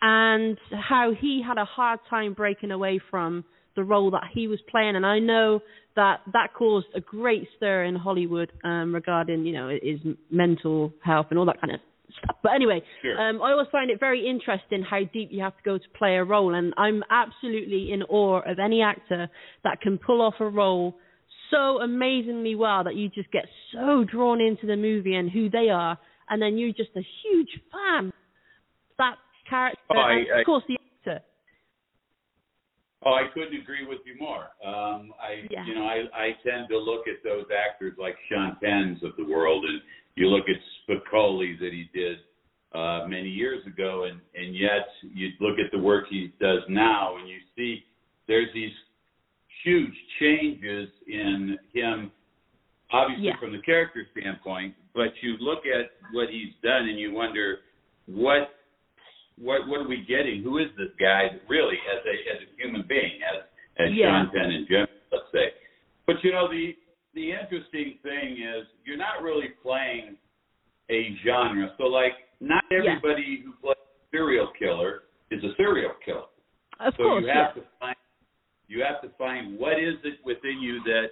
and 0.00 0.58
how 0.70 1.12
he 1.20 1.42
had 1.46 1.58
a 1.58 1.64
hard 1.64 1.98
time 2.08 2.34
breaking 2.34 2.70
away 2.70 3.00
from 3.10 3.44
the 3.74 3.82
role 3.82 4.12
that 4.12 4.24
he 4.32 4.46
was 4.46 4.60
playing 4.70 4.94
and 4.94 5.04
I 5.04 5.18
know 5.18 5.60
that 5.96 6.20
that 6.32 6.54
caused 6.54 6.86
a 6.94 7.00
great 7.00 7.48
stir 7.56 7.82
in 7.84 7.96
Hollywood 7.96 8.52
um 8.62 8.94
regarding, 8.94 9.44
you 9.44 9.54
know, 9.54 9.68
his 9.82 9.98
mental 10.30 10.92
health 11.04 11.26
and 11.30 11.38
all 11.38 11.46
that 11.46 11.60
kind 11.60 11.74
of 11.74 11.80
stuff. 12.22 12.36
But 12.42 12.52
anyway, 12.54 12.82
Sure. 13.02 13.18
um, 13.20 13.40
I 13.42 13.52
always 13.52 13.68
find 13.70 13.90
it 13.90 14.00
very 14.00 14.26
interesting 14.28 14.82
how 14.82 15.00
deep 15.12 15.28
you 15.30 15.42
have 15.42 15.56
to 15.56 15.62
go 15.62 15.78
to 15.78 15.84
play 15.96 16.16
a 16.16 16.24
role, 16.24 16.54
and 16.54 16.74
I'm 16.76 17.02
absolutely 17.10 17.92
in 17.92 18.02
awe 18.04 18.40
of 18.44 18.58
any 18.58 18.82
actor 18.82 19.28
that 19.64 19.80
can 19.80 19.98
pull 19.98 20.20
off 20.20 20.34
a 20.40 20.48
role 20.48 20.96
so 21.50 21.80
amazingly 21.82 22.54
well 22.54 22.82
that 22.84 22.96
you 22.96 23.08
just 23.10 23.30
get 23.30 23.44
so 23.72 24.04
drawn 24.04 24.40
into 24.40 24.66
the 24.66 24.76
movie 24.76 25.14
and 25.14 25.30
who 25.30 25.48
they 25.50 25.68
are, 25.68 25.98
and 26.30 26.40
then 26.42 26.56
you're 26.58 26.72
just 26.72 26.90
a 26.96 27.06
huge 27.22 27.50
fan 27.70 28.06
of 28.06 28.12
that 28.98 29.16
character, 29.48 29.78
Oh, 29.90 29.98
I- 29.98 30.12
and 30.14 30.40
of 30.40 30.46
course 30.46 30.64
the. 30.66 30.78
Oh, 33.04 33.14
I 33.14 33.26
couldn't 33.34 33.60
agree 33.60 33.86
with 33.86 33.98
you 34.06 34.14
more. 34.18 34.50
Um, 34.64 35.12
I, 35.20 35.48
Yeah. 35.50 35.64
you 35.66 35.74
know, 35.74 35.86
I, 35.86 36.04
I 36.14 36.36
tend 36.44 36.68
to 36.68 36.78
look 36.78 37.08
at 37.08 37.22
those 37.24 37.46
actors 37.50 37.94
like 37.98 38.16
Sean 38.28 38.56
Penn's 38.62 39.02
of 39.02 39.16
the 39.16 39.24
world, 39.24 39.64
and 39.64 39.80
you 40.14 40.28
look 40.28 40.44
at 40.48 40.56
Spicoli 40.86 41.58
that 41.58 41.72
he 41.72 41.88
did 41.92 42.18
uh, 42.72 43.06
many 43.08 43.28
years 43.28 43.66
ago, 43.66 44.04
and 44.04 44.20
and 44.34 44.56
yet 44.56 44.86
you 45.02 45.30
look 45.40 45.58
at 45.58 45.70
the 45.72 45.78
work 45.78 46.06
he 46.08 46.32
does 46.40 46.62
now, 46.68 47.16
and 47.16 47.28
you 47.28 47.38
see 47.56 47.84
there's 48.28 48.52
these 48.54 48.72
huge 49.64 49.94
changes 50.20 50.88
in 51.06 51.58
him, 51.72 52.12
obviously 52.92 53.26
Yeah. 53.26 53.36
from 53.38 53.52
the 53.52 53.62
character 53.62 54.06
standpoint, 54.12 54.74
but 54.94 55.12
you 55.22 55.36
look 55.38 55.66
at 55.66 55.90
what 56.12 56.30
he's 56.30 56.54
done, 56.62 56.88
and 56.88 56.98
you 56.98 57.12
wonder 57.12 57.60
what 58.06 58.54
what 59.38 59.66
what 59.68 59.80
are 59.80 59.88
we 59.88 60.04
getting? 60.08 60.42
Who 60.42 60.58
is 60.58 60.68
this 60.76 60.92
guy 61.00 61.28
really 61.48 61.78
as 61.90 62.04
a 62.04 62.16
as 62.36 62.48
a 62.48 62.62
human 62.62 62.84
being, 62.88 63.20
as 63.22 63.44
as 63.78 63.92
Yeah. 63.94 64.24
Sean 64.24 64.32
Penn 64.32 64.50
and 64.50 64.68
Jim, 64.68 64.86
let's 65.10 65.24
say. 65.32 65.52
But 66.06 66.16
you 66.22 66.32
know 66.32 66.48
the 66.48 66.76
the 67.14 67.32
interesting 67.32 67.98
thing 68.02 68.38
is 68.40 68.66
you're 68.84 68.96
not 68.96 69.22
really 69.22 69.48
playing 69.62 70.16
a 70.90 71.16
genre. 71.24 71.72
So 71.78 71.84
like 71.84 72.12
not 72.40 72.64
Yeah. 72.70 72.78
everybody 72.78 73.42
who 73.44 73.52
plays 73.60 73.76
serial 74.10 74.48
killer 74.58 75.04
is 75.30 75.42
a 75.42 75.54
serial 75.56 75.92
killer. 76.04 76.28
Of 76.80 76.94
so 76.96 77.02
course, 77.04 77.22
you 77.22 77.28
yeah. 77.28 77.46
have 77.46 77.54
to 77.54 77.62
find 77.80 77.96
you 78.68 78.82
have 78.82 79.02
to 79.02 79.08
find 79.18 79.58
what 79.58 79.78
is 79.78 79.96
it 80.04 80.18
within 80.24 80.60
you 80.60 80.82
that 80.84 81.06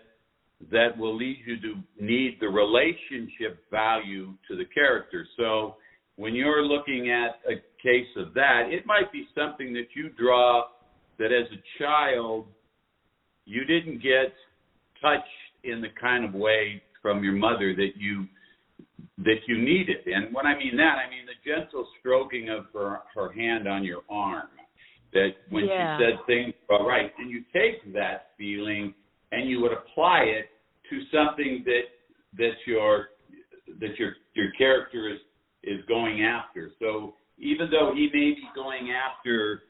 that 0.71 0.97
will 0.97 1.17
lead 1.17 1.39
you 1.47 1.59
to 1.61 1.75
need 1.99 2.37
the 2.41 2.49
relationship 2.49 3.65
value 3.71 4.35
to 4.49 4.57
the 4.57 4.65
character. 4.67 5.27
So 5.37 5.77
when 6.17 6.35
you're 6.35 6.65
looking 6.65 7.11
at 7.11 7.41
a 7.51 7.57
case 7.83 8.09
of 8.17 8.35
that, 8.35 8.69
it 8.71 8.87
might 8.87 9.11
be 9.13 9.27
something 9.35 9.73
that 9.73 9.87
you 9.95 10.11
draw 10.11 10.65
that 11.19 11.33
as 11.33 11.47
a 11.53 11.83
child 11.83 12.47
you 13.47 13.65
didn't 13.65 14.03
get 14.03 14.33
touched 15.03 15.25
in 15.65 15.81
the 15.81 15.89
kind 16.01 16.25
of 16.25 16.35
way 16.35 16.83
from 17.03 17.25
your 17.25 17.33
mother 17.33 17.75
that 17.75 17.93
you 17.97 18.27
that 19.19 19.37
you 19.47 19.59
needed. 19.59 19.99
And 20.07 20.35
when 20.35 20.47
I 20.47 20.57
mean 20.57 20.77
that, 20.77 20.97
I 20.97 21.11
mean 21.11 21.27
the 21.27 21.51
gentle 21.51 21.87
stroking 21.99 22.49
of 22.49 22.67
her 22.73 23.01
her 23.15 23.33
hand 23.33 23.69
on 23.69 23.85
your 23.85 24.03
arm. 24.09 24.49
That 25.13 25.31
when 25.51 25.65
Yeah. 25.65 25.99
she 25.99 26.05
said 26.05 26.27
things 26.27 26.55
all 26.69 26.87
right, 26.87 27.13
and 27.19 27.31
you 27.31 27.45
take 27.53 27.93
that 27.93 28.33
feeling 28.39 28.95
and 29.33 29.49
you 29.49 29.61
would 29.61 29.73
apply 29.73 30.23
it 30.25 30.51
to 30.89 31.05
something 31.07 31.65
that 31.65 31.85
that 32.39 32.55
your 32.67 33.11
that 33.81 33.99
your 33.99 34.17
your 34.35 34.51
character 34.53 35.09
is 35.09 35.21
is 35.65 35.81
going 35.87 36.23
after. 36.23 36.71
So 36.79 37.15
even 37.39 37.71
though 37.71 37.93
he 37.95 38.09
may 38.13 38.31
be 38.33 38.45
going 38.55 38.91
after 38.91 39.63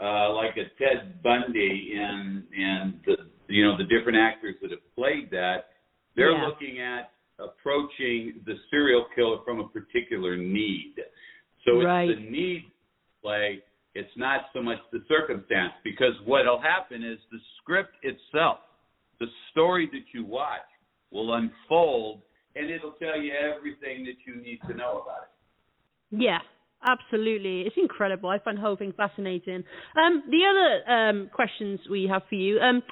uh, 0.00 0.32
like 0.32 0.56
a 0.56 0.68
Ted 0.82 1.22
Bundy 1.22 1.94
and 1.98 2.44
and 2.56 3.00
the 3.04 3.16
you 3.48 3.64
know 3.64 3.76
the 3.76 3.84
different 3.84 4.18
actors 4.18 4.54
that 4.62 4.70
have 4.70 4.94
played 4.94 5.30
that, 5.30 5.68
they're 6.14 6.32
Yeah. 6.32 6.46
looking 6.46 6.80
at 6.80 7.12
approaching 7.38 8.42
the 8.46 8.58
serial 8.70 9.06
killer 9.14 9.38
from 9.44 9.60
a 9.60 9.68
particular 9.68 10.36
need. 10.36 10.94
So 11.64 11.82
Right. 11.82 12.10
it's 12.10 12.20
the 12.20 12.30
need 12.30 12.70
play. 13.22 13.62
It's 13.94 14.16
not 14.16 14.50
so 14.52 14.62
much 14.62 14.78
the 14.92 15.02
circumstance 15.08 15.72
because 15.82 16.14
what'll 16.20 16.60
happen 16.60 17.02
is 17.02 17.18
the 17.32 17.40
script 17.56 17.96
itself, 18.02 18.60
the 19.18 19.28
story 19.50 19.86
that 19.86 20.12
you 20.12 20.24
watch, 20.24 20.60
will 21.10 21.34
unfold 21.34 22.22
and 22.54 22.70
it'll 22.70 22.92
tell 22.92 23.20
you 23.20 23.32
everything 23.32 24.04
that 24.04 24.16
you 24.26 24.36
need 24.36 24.60
to 24.68 24.74
know 24.74 25.02
about 25.02 25.22
it. 25.22 25.37
Yeah, 26.10 26.38
absolutely. 26.86 27.62
It's 27.62 27.76
incredible. 27.76 28.30
I 28.30 28.38
find 28.38 28.58
the 28.58 28.62
whole 28.62 28.76
thing 28.76 28.92
fascinating. 28.96 29.64
Um, 29.96 30.22
the 30.30 30.42
other 30.48 30.92
um, 30.92 31.30
questions 31.32 31.80
we 31.90 32.08
have 32.10 32.22
for 32.28 32.36
you. 32.36 32.58
Um, 32.60 32.82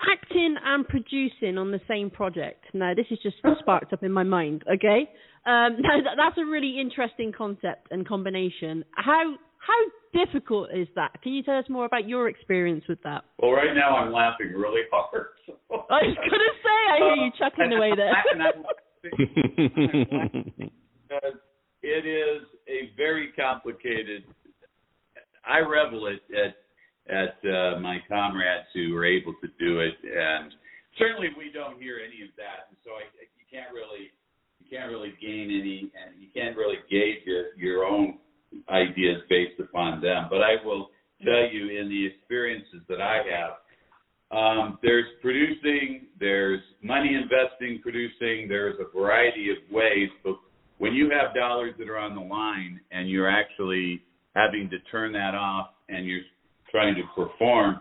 acting 0.00 0.56
and 0.62 0.86
producing 0.86 1.58
on 1.58 1.70
the 1.70 1.80
same 1.88 2.10
project. 2.10 2.64
Now, 2.74 2.94
this 2.94 3.06
is 3.10 3.18
just 3.22 3.36
sparked 3.58 3.92
up 3.92 4.02
in 4.02 4.12
my 4.12 4.22
mind. 4.22 4.62
Okay, 4.70 5.08
um, 5.46 5.76
now 5.80 6.02
that, 6.04 6.16
that's 6.16 6.38
a 6.38 6.44
really 6.44 6.80
interesting 6.80 7.32
concept 7.36 7.88
and 7.90 8.06
combination. 8.06 8.84
How 8.94 9.36
how 9.58 10.24
difficult 10.24 10.70
is 10.72 10.88
that? 10.94 11.22
Can 11.22 11.32
you 11.32 11.42
tell 11.42 11.58
us 11.58 11.64
more 11.68 11.86
about 11.86 12.08
your 12.08 12.28
experience 12.28 12.84
with 12.88 13.02
that? 13.02 13.24
Well, 13.40 13.52
right 13.52 13.74
now 13.74 13.96
I'm 13.96 14.12
laughing 14.12 14.52
really 14.54 14.82
hard. 14.92 15.26
I 15.70 16.02
was 16.02 16.16
gonna 16.16 16.54
say, 16.62 16.78
I 16.92 16.96
hear 16.98 17.24
you 17.24 17.30
chuckling 17.38 17.72
away 17.72 17.92
there. 17.96 18.12
And 18.32 18.42
I'm 18.42 18.62
laughing 18.62 19.10
because 21.08 21.38
it 21.86 22.04
is 22.06 22.42
a 22.66 22.90
very 22.96 23.30
complicated. 23.32 24.24
I 25.46 25.60
revel 25.60 26.08
at 26.08 26.20
at, 26.34 26.56
at 27.06 27.38
uh, 27.46 27.78
my 27.78 27.98
comrades 28.08 28.66
who 28.74 28.96
are 28.96 29.04
able 29.04 29.34
to 29.40 29.48
do 29.58 29.80
it, 29.80 29.94
and 30.02 30.52
certainly 30.98 31.28
we 31.38 31.52
don't 31.52 31.80
hear 31.80 32.00
any 32.02 32.24
of 32.26 32.34
that, 32.36 32.66
and 32.68 32.76
so 32.84 32.90
I, 32.90 33.06
you 33.38 33.46
can't 33.50 33.72
really 33.72 34.10
you 34.58 34.66
can't 34.76 34.90
really 34.90 35.14
gain 35.20 35.50
any, 35.50 35.92
and 35.94 36.20
you 36.20 36.28
can't 36.34 36.56
really 36.56 36.78
gauge 36.90 37.22
your, 37.24 37.54
your 37.56 37.84
own 37.84 38.18
ideas 38.68 39.22
based 39.28 39.60
upon 39.60 40.00
them. 40.00 40.26
But 40.28 40.42
I 40.42 40.56
will 40.64 40.90
tell 41.24 41.48
you, 41.50 41.78
in 41.80 41.88
the 41.88 42.06
experiences 42.06 42.80
that 42.88 43.00
I 43.00 43.22
have, 43.30 43.52
um, 44.36 44.78
there's 44.82 45.06
producing, 45.22 46.06
there's 46.18 46.60
money 46.82 47.14
investing, 47.14 47.80
producing, 47.80 48.48
there's 48.48 48.74
a 48.80 48.98
variety 48.98 49.50
of 49.50 49.56
ways. 49.70 50.08
But 50.24 50.36
when 50.78 50.92
you 50.92 51.10
have 51.10 51.34
dollars 51.34 51.74
that 51.78 51.88
are 51.88 51.98
on 51.98 52.14
the 52.14 52.20
line 52.20 52.80
and 52.90 53.08
you're 53.10 53.30
actually 53.30 54.02
having 54.34 54.68
to 54.70 54.78
turn 54.90 55.12
that 55.12 55.34
off 55.34 55.68
and 55.88 56.06
you're 56.06 56.20
trying 56.70 56.94
to 56.94 57.02
perform, 57.14 57.80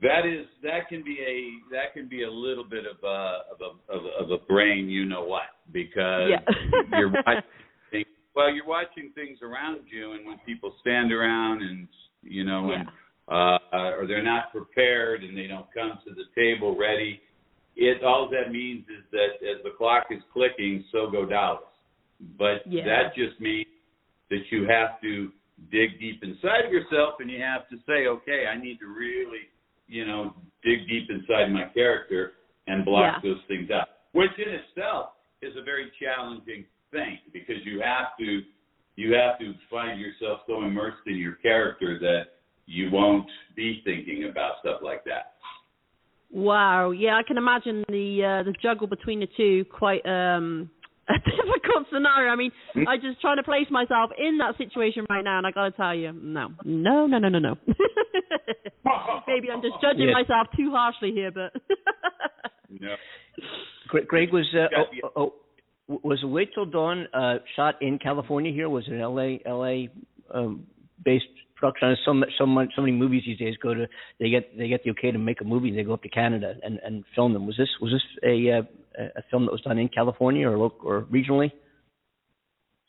that 0.00 0.26
is 0.26 0.46
that 0.62 0.88
can 0.88 1.04
be 1.04 1.18
a 1.20 1.72
that 1.74 1.92
can 1.94 2.08
be 2.08 2.22
a 2.24 2.30
little 2.30 2.64
bit 2.64 2.84
of 2.86 2.96
a 3.04 3.38
of 3.52 3.60
a 3.60 3.92
of 3.92 4.04
a, 4.04 4.24
of 4.24 4.30
a 4.40 4.44
brain 4.46 4.88
you 4.88 5.04
know 5.04 5.24
what 5.24 5.42
because 5.72 6.30
Yeah. 6.30 6.40
you're 6.98 7.10
watching 7.10 7.42
things, 7.90 8.06
well 8.34 8.52
you're 8.52 8.66
watching 8.66 9.12
things 9.14 9.38
around 9.42 9.82
you 9.92 10.12
and 10.12 10.26
when 10.26 10.38
people 10.44 10.74
stand 10.80 11.12
around 11.12 11.62
and 11.62 11.86
you 12.22 12.42
know 12.44 12.72
and 12.72 12.88
uh, 13.28 13.58
or 13.96 14.06
they're 14.08 14.24
not 14.24 14.50
prepared 14.52 15.22
and 15.22 15.36
they 15.38 15.46
don't 15.46 15.66
come 15.72 15.92
to 16.04 16.12
the 16.12 16.24
table 16.34 16.76
ready. 16.76 17.20
It 17.76 18.02
all 18.04 18.28
that 18.30 18.52
means 18.52 18.84
is 18.88 19.04
that 19.12 19.40
as 19.42 19.62
the 19.64 19.70
clock 19.76 20.06
is 20.10 20.22
clicking, 20.32 20.84
so 20.92 21.10
go 21.10 21.24
dollars. 21.24 21.64
But 22.38 22.66
Yeah. 22.66 22.84
that 22.84 23.14
just 23.14 23.40
means 23.40 23.68
that 24.30 24.50
you 24.50 24.64
have 24.66 25.00
to 25.00 25.32
dig 25.70 25.98
deep 25.98 26.22
inside 26.22 26.64
of 26.64 26.72
yourself 26.72 27.20
and 27.20 27.30
you 27.30 27.40
have 27.40 27.68
to 27.68 27.78
say, 27.86 28.06
okay, 28.06 28.46
I 28.46 28.56
need 28.56 28.78
to 28.80 28.86
really, 28.86 29.48
you 29.86 30.04
know, 30.04 30.34
dig 30.62 30.86
deep 30.88 31.10
inside 31.10 31.52
my 31.52 31.64
character 31.64 32.34
and 32.66 32.84
block 32.84 33.22
Yeah. 33.22 33.30
those 33.30 33.42
things 33.44 33.70
out. 33.70 33.88
Which 34.12 34.32
in 34.38 34.48
itself 34.48 35.14
is 35.40 35.56
a 35.56 35.62
very 35.62 35.90
challenging 35.98 36.66
thing 36.90 37.18
because 37.32 37.64
you 37.64 37.80
have 37.80 38.16
to 38.18 38.44
you 38.96 39.14
have 39.14 39.38
to 39.38 39.54
find 39.70 39.98
yourself 39.98 40.42
so 40.46 40.62
immersed 40.64 41.06
in 41.06 41.16
your 41.16 41.36
character 41.36 41.98
that 41.98 42.38
you 42.66 42.90
won't 42.90 43.28
be 43.56 43.80
thinking 43.84 44.24
about 44.24 44.60
stuff 44.60 44.82
like 44.82 45.02
that. 45.04 45.31
Wow, 46.32 46.92
yeah, 46.92 47.16
I 47.16 47.22
can 47.22 47.36
imagine 47.36 47.84
the 47.88 48.40
uh, 48.40 48.42
the 48.44 48.54
juggle 48.62 48.86
between 48.86 49.20
the 49.20 49.28
two 49.36 49.64
quite 49.70 50.04
um 50.06 50.70
a 51.08 51.14
difficult 51.18 51.86
scenario. 51.92 52.32
I 52.32 52.36
mean, 52.36 52.50
Hmm? 52.72 52.88
I 52.88 52.96
just 52.96 53.20
trying 53.20 53.36
to 53.36 53.42
place 53.42 53.66
myself 53.70 54.10
in 54.16 54.38
that 54.38 54.56
situation 54.56 55.04
right 55.10 55.22
now, 55.22 55.36
and 55.38 55.46
I 55.46 55.50
got 55.50 55.64
to 55.64 55.70
tell 55.72 55.94
you, 55.94 56.12
no, 56.12 56.48
no, 56.64 57.06
no, 57.06 57.18
no, 57.18 57.28
no, 57.28 57.38
no. 57.38 57.56
Maybe 59.26 59.50
I'm 59.50 59.60
just 59.62 59.74
judging 59.82 60.08
Yeah. 60.08 60.14
myself 60.14 60.48
too 60.56 60.70
harshly 60.70 61.12
here, 61.12 61.30
but 61.30 61.52
No. 62.80 62.94
Greg, 63.88 64.06
Greg 64.08 64.32
was 64.32 64.46
uh, 64.54 64.68
oh, 64.76 65.10
oh, 65.16 65.32
oh, 65.88 66.00
was 66.02 66.22
Wait 66.24 66.54
Till 66.54 66.64
Dawn 66.64 67.06
uh, 67.12 67.34
shot 67.56 67.74
in 67.82 67.98
California? 67.98 68.50
Here 68.52 68.68
was 68.70 68.84
it 68.88 68.94
an 68.94 69.00
L.A. 69.00 69.40
L.A. 69.44 69.90
Um, 70.32 70.66
based 71.04 71.26
production? 71.62 71.96
So 72.04 72.14
much, 72.14 72.28
so 72.38 72.46
much, 72.46 72.68
so 72.74 72.82
many 72.82 72.92
movies 72.92 73.22
these 73.26 73.38
days 73.38 73.54
go 73.62 73.74
to 73.74 73.86
they 74.18 74.30
get 74.30 74.56
they 74.56 74.68
get 74.68 74.84
the 74.84 74.90
okay 74.92 75.10
to 75.10 75.18
make 75.18 75.40
a 75.40 75.44
movie. 75.44 75.74
They 75.74 75.82
go 75.82 75.94
up 75.94 76.02
to 76.02 76.08
Canada 76.08 76.54
and 76.62 76.78
and 76.84 77.04
film 77.14 77.32
them. 77.32 77.46
Was 77.46 77.56
this 77.56 77.68
was 77.80 77.92
this 77.92 78.02
a 78.24 78.58
uh, 78.58 78.62
a 79.16 79.22
film 79.30 79.46
that 79.46 79.52
was 79.52 79.60
done 79.62 79.78
in 79.78 79.88
California 79.88 80.48
or 80.48 80.58
local 80.58 80.88
or 80.88 81.02
regionally? 81.02 81.52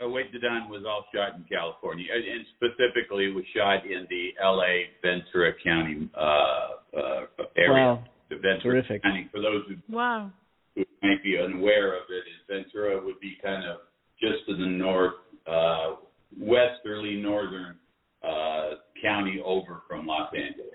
Uh, 0.01 0.05
Await 0.05 0.31
the 0.33 0.39
Dawn 0.39 0.69
was 0.69 0.83
all 0.87 1.05
shot 1.13 1.35
in 1.37 1.45
California, 1.49 2.05
and 2.13 2.23
and 2.23 2.45
specifically 2.57 3.31
was 3.31 3.43
shot 3.55 3.85
in 3.85 4.07
the 4.09 4.29
L.A. 4.41 4.89
Ventura 5.01 5.53
County 5.63 6.09
uh, 6.15 6.97
uh, 6.97 7.45
area. 7.55 7.71
Wow, 7.71 8.03
The 8.29 8.35
Ventura 8.37 8.81
terrific. 8.81 9.03
County. 9.03 9.29
For 9.31 9.41
those 9.41 9.63
who 9.67 9.75
wow. 9.93 10.31
who 10.75 10.83
might 11.01 11.23
be 11.23 11.37
unaware 11.37 11.95
of 11.95 12.03
it, 12.09 12.23
is 12.27 12.63
Ventura 12.63 13.03
would 13.03 13.19
be 13.19 13.37
kind 13.43 13.63
of 13.69 13.77
just 14.19 14.45
to 14.47 14.55
the 14.55 14.65
north, 14.65 15.13
uh, 15.47 15.95
westerly 16.39 17.21
northern 17.21 17.77
uh, 18.23 18.75
county 19.01 19.41
over 19.43 19.81
from 19.87 20.05
Los 20.05 20.31
Angeles. 20.33 20.71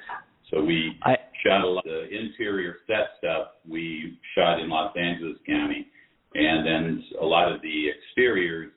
So 0.50 0.62
we 0.62 0.98
I 1.02 1.16
shot 1.44 1.62
a 1.62 1.68
lot 1.68 1.86
of 1.86 1.92
the 1.92 2.08
interior 2.08 2.76
set 2.86 3.10
stuff. 3.18 3.48
We 3.68 4.18
shot 4.34 4.60
in 4.60 4.68
Los 4.68 4.94
Angeles 4.96 5.36
County, 5.46 5.86
and 6.34 6.66
then 6.66 7.04
a 7.20 7.24
lot 7.24 7.52
of 7.52 7.60
the 7.62 7.86
exteriors 7.90 8.72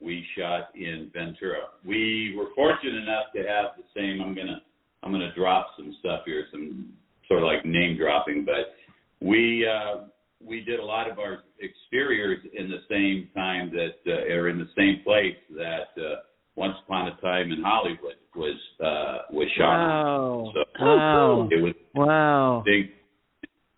we 0.00 0.24
shot 0.36 0.68
in 0.74 1.10
Ventura. 1.14 1.68
We 1.84 2.34
were 2.36 2.48
fortunate 2.54 3.02
enough 3.02 3.32
to 3.34 3.40
have 3.40 3.76
the 3.76 3.84
same. 3.96 4.20
I'm 4.20 4.34
gonna 4.34 4.60
I'm 5.02 5.12
gonna 5.12 5.34
drop 5.34 5.68
some 5.76 5.94
stuff 6.00 6.20
here, 6.26 6.46
some 6.50 6.92
sort 7.28 7.42
of 7.42 7.46
like 7.46 7.64
name 7.64 7.96
dropping, 7.96 8.44
but 8.44 8.76
we 9.20 9.66
uh, 9.66 10.04
we 10.46 10.60
did 10.60 10.78
a 10.78 10.84
lot 10.84 11.10
of 11.10 11.18
our 11.18 11.44
exteriors 11.62 12.38
in 12.56 12.68
the 12.68 12.82
same 12.90 13.28
time 13.34 13.70
that 13.70 14.12
uh, 14.12 14.34
or 14.34 14.48
in 14.48 14.58
the 14.58 14.68
same 14.76 15.02
place 15.04 15.36
that 15.56 16.00
uh, 16.00 16.16
Once 16.56 16.74
Upon 16.84 17.08
a 17.08 17.20
Time 17.20 17.50
in 17.50 17.62
Hollywood 17.62 18.14
was 18.36 18.56
uh, 18.80 19.32
was 19.32 19.48
shot. 19.56 19.72
wow 19.76 20.52
So 20.54 20.84
wow 20.84 21.48
it 21.50 21.62
was 21.62 21.74
wow. 21.94 22.62
big 22.64 22.90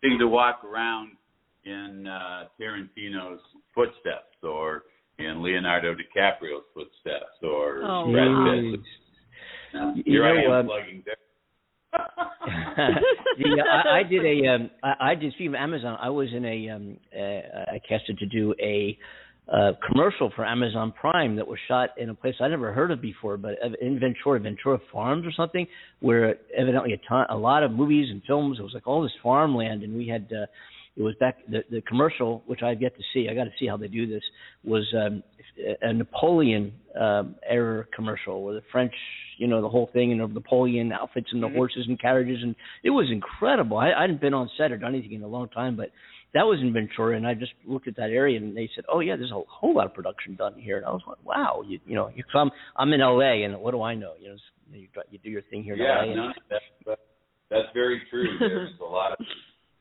thing 0.02 0.18
to 0.18 0.28
walk 0.28 0.62
around 0.64 1.12
in 1.64 2.06
uh, 2.06 2.44
Tarantino's 2.60 3.40
footsteps 3.74 4.36
or 4.42 4.82
in 5.18 5.42
Leonardo 5.42 5.94
DiCaprio's 5.94 6.64
footsteps 6.74 7.42
or 7.42 7.82
Oh, 7.84 8.12
Brad. 8.12 8.62
Pitt. 8.72 8.80
Uh, 9.74 9.92
You 9.96 10.02
Here 10.06 10.24
I 10.24 10.44
am 10.44 10.50
um, 10.52 10.66
plugging 10.66 11.02
there. 11.04 11.16
the, 13.38 13.62
I, 13.62 13.98
I 14.00 14.02
did 14.02 14.24
a 14.24 14.46
um 14.48 14.70
I, 14.82 15.10
I 15.12 15.14
did 15.14 15.32
of 15.48 15.54
Amazon, 15.54 15.96
I 16.00 16.10
was 16.10 16.28
in 16.34 16.44
a 16.44 16.68
um 16.68 16.98
uh, 17.16 17.72
I 17.72 17.80
casted 17.88 18.18
to 18.18 18.26
do 18.26 18.54
a 18.60 18.98
uh 19.52 19.72
commercial 19.88 20.32
for 20.34 20.44
Amazon 20.44 20.92
Prime 20.92 21.36
that 21.36 21.46
was 21.46 21.58
shot 21.68 21.90
in 21.98 22.10
a 22.10 22.14
place 22.14 22.34
I 22.40 22.48
never 22.48 22.72
heard 22.72 22.90
of 22.90 23.00
before, 23.00 23.36
but 23.36 23.52
in 23.80 24.00
Ventura, 24.00 24.40
Ventura 24.40 24.78
Farms 24.92 25.24
or 25.24 25.32
something, 25.32 25.66
where 26.00 26.36
evidently 26.56 26.92
a 26.94 27.00
ton 27.08 27.26
a 27.30 27.36
lot 27.36 27.62
of 27.62 27.70
movies 27.70 28.08
and 28.10 28.22
films, 28.26 28.58
it 28.58 28.62
was 28.62 28.74
like 28.74 28.86
all 28.86 29.02
this 29.02 29.12
farmland 29.22 29.82
and 29.84 29.96
we 29.96 30.08
had 30.08 30.26
uh 30.32 30.46
it 30.96 31.02
was 31.02 31.14
back 31.20 31.36
the 31.48 31.62
the 31.70 31.80
commercial 31.82 32.42
which 32.46 32.62
I've 32.62 32.80
yet 32.82 32.96
to 32.96 33.02
see. 33.12 33.28
I 33.30 33.34
got 33.34 33.44
to 33.44 33.50
see 33.58 33.66
how 33.66 33.76
they 33.76 33.88
do 33.88 34.06
this. 34.06 34.22
Was 34.64 34.86
um, 34.96 35.22
a 35.82 35.92
Napoleon 35.92 36.72
um, 36.98 37.36
era 37.48 37.84
commercial 37.94 38.42
where 38.42 38.54
the 38.54 38.62
French, 38.72 38.94
you 39.38 39.46
know, 39.46 39.60
the 39.62 39.68
whole 39.68 39.90
thing 39.92 40.10
and 40.12 40.20
the 40.20 40.26
Napoleon 40.26 40.92
outfits 40.92 41.28
and 41.32 41.42
the 41.42 41.48
Mhm. 41.48 41.54
horses 41.54 41.84
and 41.88 42.00
carriages 42.00 42.42
and 42.42 42.54
it 42.82 42.90
was 42.90 43.10
incredible. 43.12 43.76
I, 43.76 43.92
I 43.92 44.00
hadn't 44.02 44.20
been 44.20 44.34
on 44.34 44.50
set 44.56 44.72
or 44.72 44.78
done 44.78 44.94
anything 44.94 45.12
in 45.12 45.22
a 45.22 45.28
long 45.28 45.48
time, 45.50 45.76
but 45.76 45.90
that 46.34 46.42
was 46.42 46.60
in 46.60 46.72
Ventura 46.72 47.16
and 47.16 47.26
I 47.26 47.34
just 47.34 47.52
looked 47.66 47.88
at 47.88 47.96
that 47.96 48.10
area 48.10 48.38
and 48.38 48.56
they 48.56 48.68
said, 48.74 48.84
"Oh 48.88 49.00
yeah, 49.00 49.16
there's 49.16 49.30
a 49.30 49.40
whole 49.48 49.74
lot 49.74 49.86
of 49.86 49.94
production 49.94 50.34
done 50.36 50.54
here." 50.58 50.76
And 50.76 50.86
I 50.86 50.90
was 50.90 51.02
like, 51.06 51.24
"Wow, 51.24 51.62
you 51.66 51.80
you 51.86 51.94
know, 51.94 52.10
you 52.14 52.24
come 52.30 52.50
I'm 52.76 52.92
in 52.92 53.00
LA 53.00 53.44
and 53.44 53.58
what 53.58 53.72
do 53.72 53.82
I 53.82 53.94
know? 53.94 54.12
You 54.20 54.30
know, 54.30 54.36
you, 54.72 54.88
you 55.10 55.18
do 55.18 55.30
your 55.30 55.42
thing 55.42 55.62
here 55.62 55.74
in 55.74 55.80
yeah, 55.80 55.98
LA." 55.98 56.02
And, 56.02 56.16
no, 56.16 56.32
that's, 56.50 57.00
that's 57.50 57.68
very 57.74 58.02
true. 58.10 58.36
There's 58.38 58.72
a 58.80 58.84
lot 58.84 59.12
of 59.12 59.18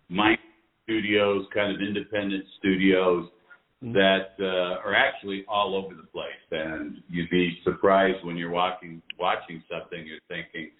mind 0.09 0.37
studios, 0.83 1.45
kind 1.53 1.75
of 1.75 1.81
independent 1.81 2.45
studios 2.59 3.29
Mhm. 3.83 3.93
that 3.93 4.33
uh, 4.39 4.81
are 4.83 4.95
actually 4.95 5.45
all 5.47 5.75
over 5.75 5.93
the 5.93 6.07
place, 6.07 6.45
and 6.51 7.03
you'd 7.09 7.29
be 7.29 7.59
surprised 7.63 8.23
when 8.23 8.37
you're 8.37 8.49
walking 8.49 9.01
watching 9.19 9.61
something. 9.69 10.05
You're 10.05 10.19
thinking, 10.27 10.71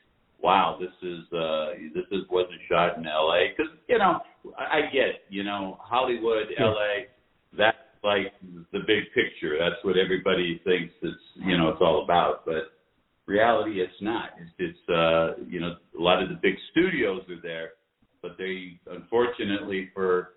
"Wow, 0.42 0.78
this 0.80 0.92
is 1.02 1.32
uh, 1.34 1.68
this 1.94 2.06
is 2.12 2.28
wasn't 2.30 2.60
shot 2.70 2.98
in 2.98 3.06
L.A." 3.06 3.54
Because 3.56 3.72
you 3.88 3.98
know, 3.98 4.20
I 4.58 4.78
I 4.78 4.82
get 4.92 5.08
it. 5.10 5.22
You 5.30 5.44
know, 5.44 5.78
Hollywood, 5.82 6.48
Yeah. 6.52 6.66
L.A. 6.66 7.08
that's 7.58 7.78
like 8.04 8.34
the 8.72 8.80
big 8.80 9.04
picture. 9.14 9.58
That's 9.60 9.84
what 9.84 9.98
everybody 9.98 10.62
thinks 10.64 10.94
it's 11.02 11.18
you 11.36 11.58
know 11.58 11.70
it's 11.70 11.82
all 11.82 12.04
about. 12.04 12.46
But 12.46 12.72
reality, 13.26 13.82
it's 13.82 14.02
not. 14.02 14.32
It's, 14.40 14.52
it's 14.60 14.90
uh, 14.90 15.44
you 15.48 15.60
know 15.60 15.76
a 15.98 16.02
lot 16.02 16.22
of 16.22 16.30
the 16.30 16.40
big 16.42 16.56
studios 16.72 17.22
are 17.30 17.42
there, 17.42 17.72
but 18.22 18.38
they 18.38 18.80
unfortunately 18.92 19.90
for 19.94 20.30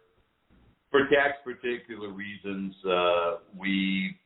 for 0.90 1.00
tax 1.08 1.36
particular 1.44 2.08
reasons, 2.08 2.74
uh, 2.88 3.36
we 3.56 4.16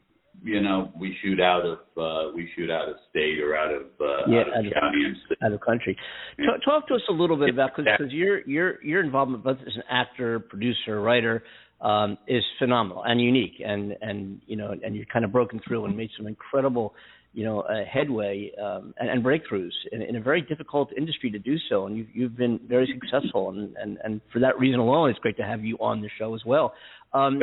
you 0.43 0.61
know 0.61 0.93
we 0.99 1.17
shoot 1.23 1.41
out 1.41 1.65
of 1.65 1.79
uh, 1.97 2.33
we 2.35 2.51
shoot 2.57 2.71
out 2.71 2.89
of 2.89 2.97
state 3.11 3.39
or 3.41 3.57
out 3.57 3.73
of 3.73 3.83
uh, 4.01 4.29
yeah, 4.29 4.41
out 4.41 4.49
of, 4.49 4.55
out 4.55 4.67
of 4.67 4.73
county 4.73 5.05
and 5.05 5.17
state. 5.27 5.39
out 5.45 5.53
of 5.53 5.61
country. 5.61 5.97
Talk, 6.39 6.65
talk 6.65 6.89
to 6.89 6.95
us 6.95 7.03
a 7.09 7.13
little 7.13 7.37
bit 7.37 7.51
about 7.51 7.77
because 7.77 8.11
your 8.11 8.41
your 8.49 8.83
your 8.83 9.03
involvement 9.03 9.45
both 9.45 9.59
as 9.61 9.75
an 9.77 9.83
actor, 9.91 10.41
producer, 10.41 11.01
writer 11.01 11.43
um, 11.81 12.19
is 12.27 12.43
phenomenal 12.59 13.03
and 13.05 13.21
unique, 13.21 13.63
and 13.65 13.95
and 14.01 14.41
you 14.47 14.57
know 14.57 14.75
and 14.83 14.97
you've 14.97 15.09
kind 15.09 15.25
of 15.25 15.33
broken 15.33 15.61
through 15.67 15.85
and 15.85 15.97
made 15.97 16.11
some 16.17 16.27
incredible 16.27 16.95
you 17.33 17.45
know 17.45 17.61
uh, 17.61 17.85
headway 17.91 18.51
um, 18.63 18.95
and, 18.99 19.11
and 19.11 19.25
breakthroughs 19.25 19.71
in, 19.93 20.03
in 20.03 20.17
a 20.17 20.21
very 20.21 20.43
difficult 20.43 20.91
industry 20.97 21.31
to 21.31 21.39
do 21.39 21.57
so, 21.69 21.87
and 21.87 21.97
you've 21.97 22.09
you've 22.13 22.37
been 22.37 22.59
very 22.69 22.89
successful, 23.01 23.51
and 23.51 23.77
and 23.77 23.99
and 24.03 24.21
for 24.33 24.39
that 24.41 24.59
reason 24.59 24.81
alone, 24.81 25.11
it's 25.11 25.19
great 25.19 25.37
to 25.37 25.45
have 25.45 25.65
you 25.65 25.77
on 25.79 26.01
the 26.01 26.09
show 26.19 26.35
as 26.35 26.43
well. 26.45 26.75
Um. 27.13 27.39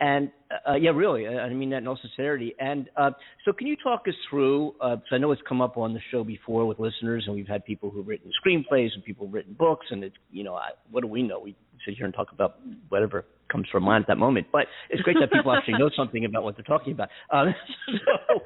And 0.00 0.30
uh, 0.68 0.74
yeah, 0.74 0.90
really, 0.90 1.26
I 1.28 1.48
mean 1.50 1.70
that 1.70 1.78
in 1.78 1.88
all 1.88 1.98
sincerity. 2.00 2.54
And 2.58 2.88
uh, 2.96 3.10
so, 3.44 3.52
can 3.52 3.66
you 3.66 3.76
talk 3.82 4.02
us 4.08 4.14
through? 4.28 4.74
Uh, 4.80 4.96
Because 4.96 5.10
I 5.12 5.18
know 5.18 5.30
it's 5.32 5.42
come 5.48 5.60
up 5.62 5.76
on 5.76 5.94
the 5.94 6.00
show 6.10 6.24
before 6.24 6.66
with 6.66 6.78
listeners, 6.78 7.24
and 7.26 7.34
we've 7.36 7.46
had 7.48 7.64
people 7.64 7.90
who've 7.90 8.06
written 8.06 8.30
screenplays 8.44 8.88
and 8.94 9.04
people 9.04 9.26
who've 9.26 9.34
written 9.34 9.54
books, 9.54 9.86
and 9.90 10.02
it's 10.04 10.16
you 10.30 10.42
know, 10.44 10.54
I, 10.54 10.70
what 10.90 11.02
do 11.02 11.06
we 11.06 11.22
know? 11.22 11.38
We 11.40 11.54
sit 11.86 11.94
here 11.96 12.06
and 12.06 12.14
talk 12.14 12.32
about 12.32 12.56
whatever 12.88 13.24
comes 13.52 13.66
from 13.70 13.82
mind 13.84 14.02
at 14.02 14.08
that 14.08 14.16
moment. 14.18 14.46
But 14.50 14.66
it's 14.90 15.02
great 15.02 15.16
that 15.20 15.30
people 15.30 15.52
actually 15.54 15.78
know 15.78 15.90
something 15.96 16.24
about 16.24 16.42
what 16.44 16.56
they're 16.56 16.64
talking 16.64 16.92
about. 16.92 17.08
Um, 17.30 17.54
so, 18.04 18.40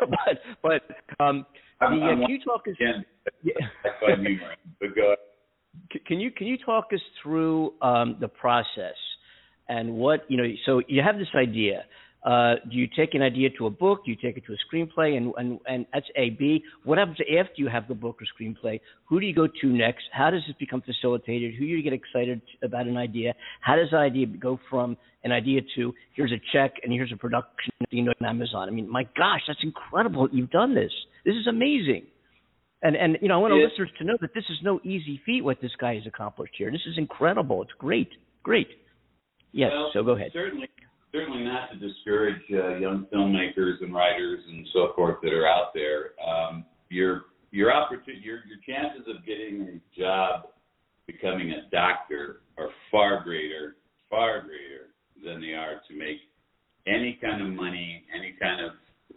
but 0.00 0.38
but 0.62 1.24
um, 1.24 1.44
the, 1.80 1.86
I'm- 1.86 2.02
uh, 2.02 2.06
I'm 2.06 2.20
can 2.22 2.30
you 2.30 2.38
talk 2.44 2.62
us? 2.68 2.74
Again, 2.80 3.04
Yeah. 3.42 3.52
that's 3.84 3.96
my 4.02 4.14
humor. 4.16 4.54
But 4.80 4.94
go 4.94 5.02
ahead. 5.02 5.18
Can 6.06 6.20
you 6.20 6.30
can 6.30 6.46
you 6.46 6.56
talk 6.64 6.88
us 6.94 7.00
through 7.22 7.74
um, 7.82 8.16
the 8.20 8.28
process 8.28 8.94
and 9.68 9.94
what 9.94 10.24
you 10.28 10.36
know? 10.36 10.48
So 10.64 10.82
you 10.88 11.02
have 11.02 11.18
this 11.18 11.28
idea. 11.34 11.84
Uh, 12.24 12.56
do 12.68 12.76
you 12.76 12.88
take 12.96 13.14
an 13.14 13.22
idea 13.22 13.48
to 13.56 13.66
a 13.66 13.70
book? 13.70 14.04
Do 14.04 14.10
you 14.10 14.16
take 14.20 14.36
it 14.36 14.42
to 14.46 14.52
a 14.52 14.56
screenplay? 14.66 15.16
And 15.16 15.32
and 15.36 15.60
and 15.66 15.86
that's 15.92 16.06
A. 16.16 16.30
B. 16.30 16.62
What 16.84 16.98
happens 16.98 17.18
after 17.20 17.52
you 17.56 17.68
have 17.68 17.86
the 17.86 17.94
book 17.94 18.18
or 18.20 18.26
screenplay? 18.34 18.80
Who 19.08 19.20
do 19.20 19.26
you 19.26 19.34
go 19.34 19.46
to 19.46 19.66
next? 19.68 20.04
How 20.12 20.30
does 20.30 20.42
this 20.46 20.56
become 20.58 20.82
facilitated? 20.82 21.54
Who 21.54 21.60
do 21.60 21.66
you 21.66 21.82
get 21.84 21.92
excited 21.92 22.40
about 22.64 22.86
an 22.86 22.96
idea? 22.96 23.32
How 23.60 23.76
does 23.76 23.88
that 23.92 23.98
idea 23.98 24.26
go 24.26 24.58
from 24.68 24.96
an 25.22 25.30
idea 25.30 25.60
to 25.76 25.94
here's 26.14 26.32
a 26.32 26.40
check 26.52 26.74
and 26.82 26.92
here's 26.92 27.12
a 27.12 27.16
production 27.16 27.72
you 27.90 28.02
know 28.02 28.12
on 28.20 28.26
Amazon? 28.26 28.68
I 28.68 28.72
mean, 28.72 28.90
my 28.90 29.04
gosh, 29.16 29.42
that's 29.46 29.60
incredible! 29.62 30.28
You've 30.32 30.50
done 30.50 30.74
this. 30.74 30.92
This 31.24 31.34
is 31.36 31.46
amazing. 31.46 32.06
And 32.82 32.96
and 32.96 33.18
you 33.22 33.28
know, 33.28 33.34
I 33.34 33.38
want 33.38 33.52
our 33.52 33.60
Yeah. 33.60 33.66
listeners 33.68 33.90
to 33.98 34.04
know 34.04 34.16
that 34.20 34.34
this 34.34 34.44
is 34.50 34.58
no 34.62 34.80
easy 34.82 35.20
feat 35.24 35.42
what 35.42 35.60
this 35.60 35.72
guy 35.78 35.94
has 35.94 36.06
accomplished 36.06 36.54
here. 36.58 36.72
This 36.72 36.86
is 36.86 36.98
incredible. 36.98 37.62
It's 37.62 37.72
great, 37.78 38.10
great. 38.42 38.68
Yes. 39.52 39.70
Well, 39.72 39.90
so 39.92 40.02
go 40.02 40.12
ahead. 40.12 40.30
Certainly, 40.32 40.68
certainly 41.12 41.44
not 41.44 41.70
to 41.72 41.78
discourage 41.78 42.42
uh, 42.52 42.76
young 42.76 43.06
filmmakers 43.12 43.82
and 43.82 43.94
writers 43.94 44.40
and 44.48 44.66
so 44.72 44.92
forth 44.94 45.18
that 45.22 45.32
are 45.32 45.46
out 45.46 45.72
there. 45.74 46.10
Um, 46.26 46.64
your 46.88 47.22
your 47.50 47.72
opportunity, 47.72 48.22
your 48.22 48.40
your 48.46 48.58
chances 48.66 49.06
of 49.08 49.24
getting 49.24 49.62
a 49.62 50.00
job, 50.00 50.48
becoming 51.06 51.52
a 51.52 51.70
doctor, 51.70 52.40
are 52.58 52.68
far 52.90 53.22
greater, 53.22 53.76
far 54.10 54.42
greater 54.42 54.88
than 55.24 55.40
they 55.40 55.54
are 55.54 55.80
to 55.88 55.96
make 55.96 56.18
any 56.86 57.18
kind 57.20 57.42
of 57.42 57.48
money, 57.52 58.04
any 58.14 58.34
kind 58.40 58.64
of 58.64 58.72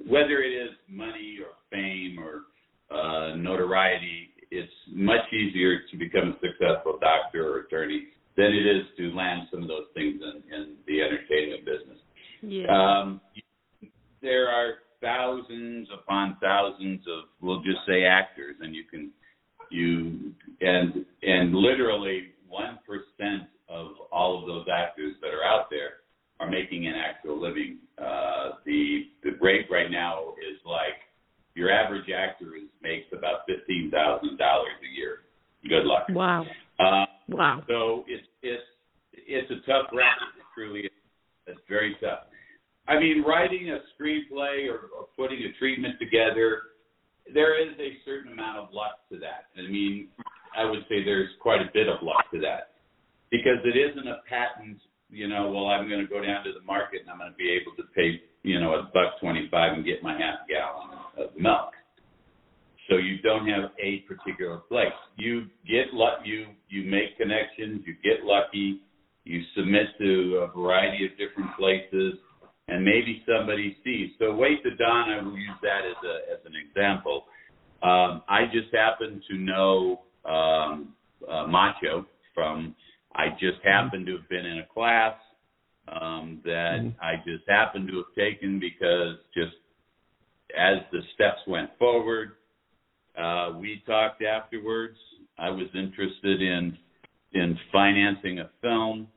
whether 0.08 0.42
it 0.42 0.54
is 0.54 0.70
money 0.88 1.38
or 1.42 1.54
fame 1.72 2.18
or 2.20 2.44
uh, 2.96 3.36
notoriety. 3.36 4.30
It's 4.52 4.72
much 4.92 5.32
easier 5.32 5.82
to 5.92 5.98
become 5.98 6.30
a 6.30 6.48
successful 6.48 6.98
doctor 7.00 7.54
or 7.54 7.60
attorney 7.60 8.08
than 8.38 8.48
it 8.48 8.66
is 8.66 8.86
to 8.98 9.14
land 9.16 9.48
some 9.52 9.64
of 9.64 9.68
those 9.68 9.88
things 9.94 10.22
in, 10.22 10.54
in 10.54 10.76
the 10.88 11.02
entertainment 11.02 11.66
business. 11.66 11.98
Yeah. 12.42 12.68
Um, 12.68 13.22
there 14.22 14.50
are 14.50 14.76
thousands 15.02 15.88
upon 15.94 16.38
thousands 16.42 17.02
of, 17.08 17.26
we'll 17.42 17.62
just 17.62 17.80
say, 17.88 18.04
actors, 18.04 18.56
and 18.62 18.76
you 18.76 18.84
can, 18.90 19.12
you, 19.72 20.34
and 20.62 21.06
and 21.22 21.54
literally 21.54 22.30
one 22.48 22.80
percent 22.86 23.44
of 23.70 23.92
all 24.12 24.40
of 24.40 24.48
those 24.48 24.66
actors 24.74 25.16
that 25.22 25.28
are 25.28 25.44
out 25.44 25.70
there 25.70 26.00
are 26.40 26.50
making 26.50 26.88
an 26.88 26.96
actual 26.96 27.40
living. 27.40 27.78
Uh, 27.98 28.52
the 28.66 29.08
the 29.24 29.32
rate 29.42 29.68
right 29.70 29.92
now 29.92 30.34
is 30.40 30.58
like 30.66 31.00
your 31.56 31.72
average 31.72 32.10
actor 32.10 32.56
is 32.56 32.64
makes 32.82 33.06
about 33.16 33.42
fifteen 33.48 33.92
thousand 33.92 34.38
dollars 34.38 34.72
a 34.82 34.98
year. 34.98 35.20
Good 35.68 35.86
luck. 35.86 36.08
wow. 36.10 36.46
Wow. 37.28 37.62
so 37.68 38.06
it's 38.08 38.26
it's 38.42 38.64
racket. 39.94 40.36
It 40.38 40.46
truly 40.56 40.82
is. 40.82 40.92
It's 41.48 41.62
very 41.68 41.96
tough. 42.02 42.30
I 42.88 43.00
mean, 43.00 43.24
writing 43.24 43.70
a 43.72 43.80
screenplay 43.94 44.70
or, 44.70 44.90
or 44.96 45.08
putting 45.16 45.40
a 45.40 45.52
treatment 45.60 45.96
together, 46.00 46.62
there 47.34 47.60
is 47.62 47.74
a 47.80 47.98
certain 48.06 48.34
amount 48.34 48.58
of 48.58 48.74
luck 48.74 49.06
to 49.12 49.20
that. 49.20 49.50
I 49.58 49.70
mean, 49.70 50.10
I 50.58 50.66
would 50.66 50.82
say 50.90 51.04
there's 51.04 51.30
quite 51.40 51.62
a 51.62 51.70
bit 51.74 51.88
of 51.88 52.02
luck 52.02 52.26
to 52.34 52.40
that 52.42 52.82
because 53.30 53.62
it 53.64 53.78
isn't 53.78 54.08
a 54.08 54.22
patent. 54.28 54.78
You 55.12 55.28
know, 55.28 55.50
well, 55.52 55.68
I'm 55.68 55.90
going 55.90 56.02
to 56.02 56.08
go 56.08 56.22
down 56.22 56.44
to 56.46 56.54
the 56.54 56.66
market 56.66 57.02
and 57.02 57.10
I'm 57.10 57.18
going 57.18 57.32
to 57.32 57.38
be 57.38 57.50
able 57.50 57.76
to 57.78 57.84
pay 57.96 58.22
you 58.44 58.60
know 58.60 58.74
a 58.74 58.84
buck 58.94 59.20
twenty-five 59.20 59.74
and 59.74 59.86
get 59.86 60.04
my 60.04 60.14
half 60.14 60.48
gallon 60.48 60.98
of 61.18 61.36
milk. 61.38 61.74
So 62.90 62.98
you 62.98 63.22
don't 63.22 63.48
have 63.48 63.72
a 63.82 64.00
particular 64.08 64.58
place. 64.70 64.88
You 65.18 65.46
get 65.68 65.94
luck. 65.94 66.20
You 66.26 66.48
you 66.70 66.90
make 66.90 67.18
connections. 67.18 67.82
You 67.86 67.96
get 68.04 68.24
lucky. 68.24 68.82
You 69.26 69.42
submit 69.56 69.88
to 70.00 70.48
a 70.48 70.60
variety 70.60 71.06
of 71.06 71.12
different 71.18 71.56
places, 71.58 72.18
and 72.68 72.84
maybe 72.84 73.24
somebody 73.28 73.78
sees. 73.84 74.12
So 74.18 74.26
Await 74.26 74.64
the 74.64 74.72
Dawn. 74.78 75.10
I 75.10 75.22
will 75.22 75.38
use 75.38 75.60
that 75.62 75.86
as 75.86 75.98
a 76.04 76.34
as 76.34 76.40
an 76.46 76.54
example. 76.54 77.26
Um, 77.82 78.24
I 78.28 78.46
just 78.52 78.74
happen 78.74 79.22
to 79.30 79.38
know 79.38 80.02
um, 80.26 80.94
uh, 81.28 81.48
Macho 81.48 82.06
from. 82.34 82.76
I 83.16 83.30
just 83.40 83.60
happened 83.64 84.06
to 84.08 84.18
have 84.18 84.30
been 84.30 84.46
in 84.46 84.60
a 84.60 84.66
class 84.66 85.16
um, 85.88 86.42
that 86.46 86.82
Mhm. 86.82 86.96
I 87.02 87.18
just 87.26 87.48
happened 87.48 87.88
to 87.88 87.98
have 87.98 88.14
taken 88.16 88.60
because 88.60 89.18
just 89.34 89.56
as 90.56 90.80
the 90.92 91.02
steps 91.14 91.46
went 91.48 91.76
forward, 91.78 92.36
uh, 93.16 93.54
we 93.56 93.80
talked 93.86 94.22
afterwards. 94.22 95.00
I 95.38 95.50
was 95.50 95.74
interested 95.74 96.42
in 96.42 96.78
in 97.34 97.58
financing 97.72 98.40
a 98.40 98.50
film. 98.62 99.08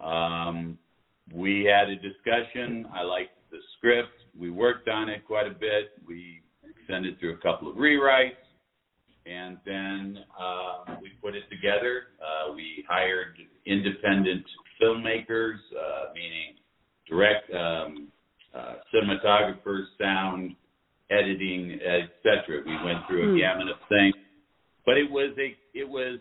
Um, 0.00 0.78
we 1.32 1.64
had 1.64 1.90
a 1.90 1.96
discussion. 1.96 2.86
I 2.92 3.02
liked 3.02 3.36
the 3.50 3.60
script. 3.76 4.12
We 4.38 4.50
worked 4.50 4.88
on 4.88 5.08
it 5.08 5.24
quite 5.26 5.46
a 5.46 5.54
bit. 5.54 5.92
We 6.06 6.40
sent 6.88 7.06
it 7.06 7.18
through 7.20 7.34
a 7.34 7.38
couple 7.38 7.70
of 7.70 7.76
rewrites, 7.76 8.32
and 9.26 9.58
then 9.64 10.18
uh, 10.38 10.96
we 11.00 11.10
put 11.22 11.34
it 11.34 11.44
together. 11.50 12.08
Uh, 12.20 12.52
we 12.54 12.84
hired 12.88 13.36
independent 13.66 14.44
filmmakers, 14.80 15.56
uh, 15.72 16.12
meaning 16.14 16.54
direct 17.08 17.50
um, 17.54 18.08
uh, 18.54 18.74
cinematographers, 18.92 19.84
sound, 19.98 20.54
editing, 21.10 21.72
etc. 21.80 22.62
We 22.66 22.76
went 22.84 23.06
through 23.08 23.24
a 23.24 23.32
Hmm. 23.32 23.38
gamut 23.38 23.68
of 23.68 23.78
things, 23.88 24.14
but 24.86 24.96
it 24.98 25.10
was 25.10 25.36
a 25.38 25.56
it 25.74 25.88
was 25.88 26.18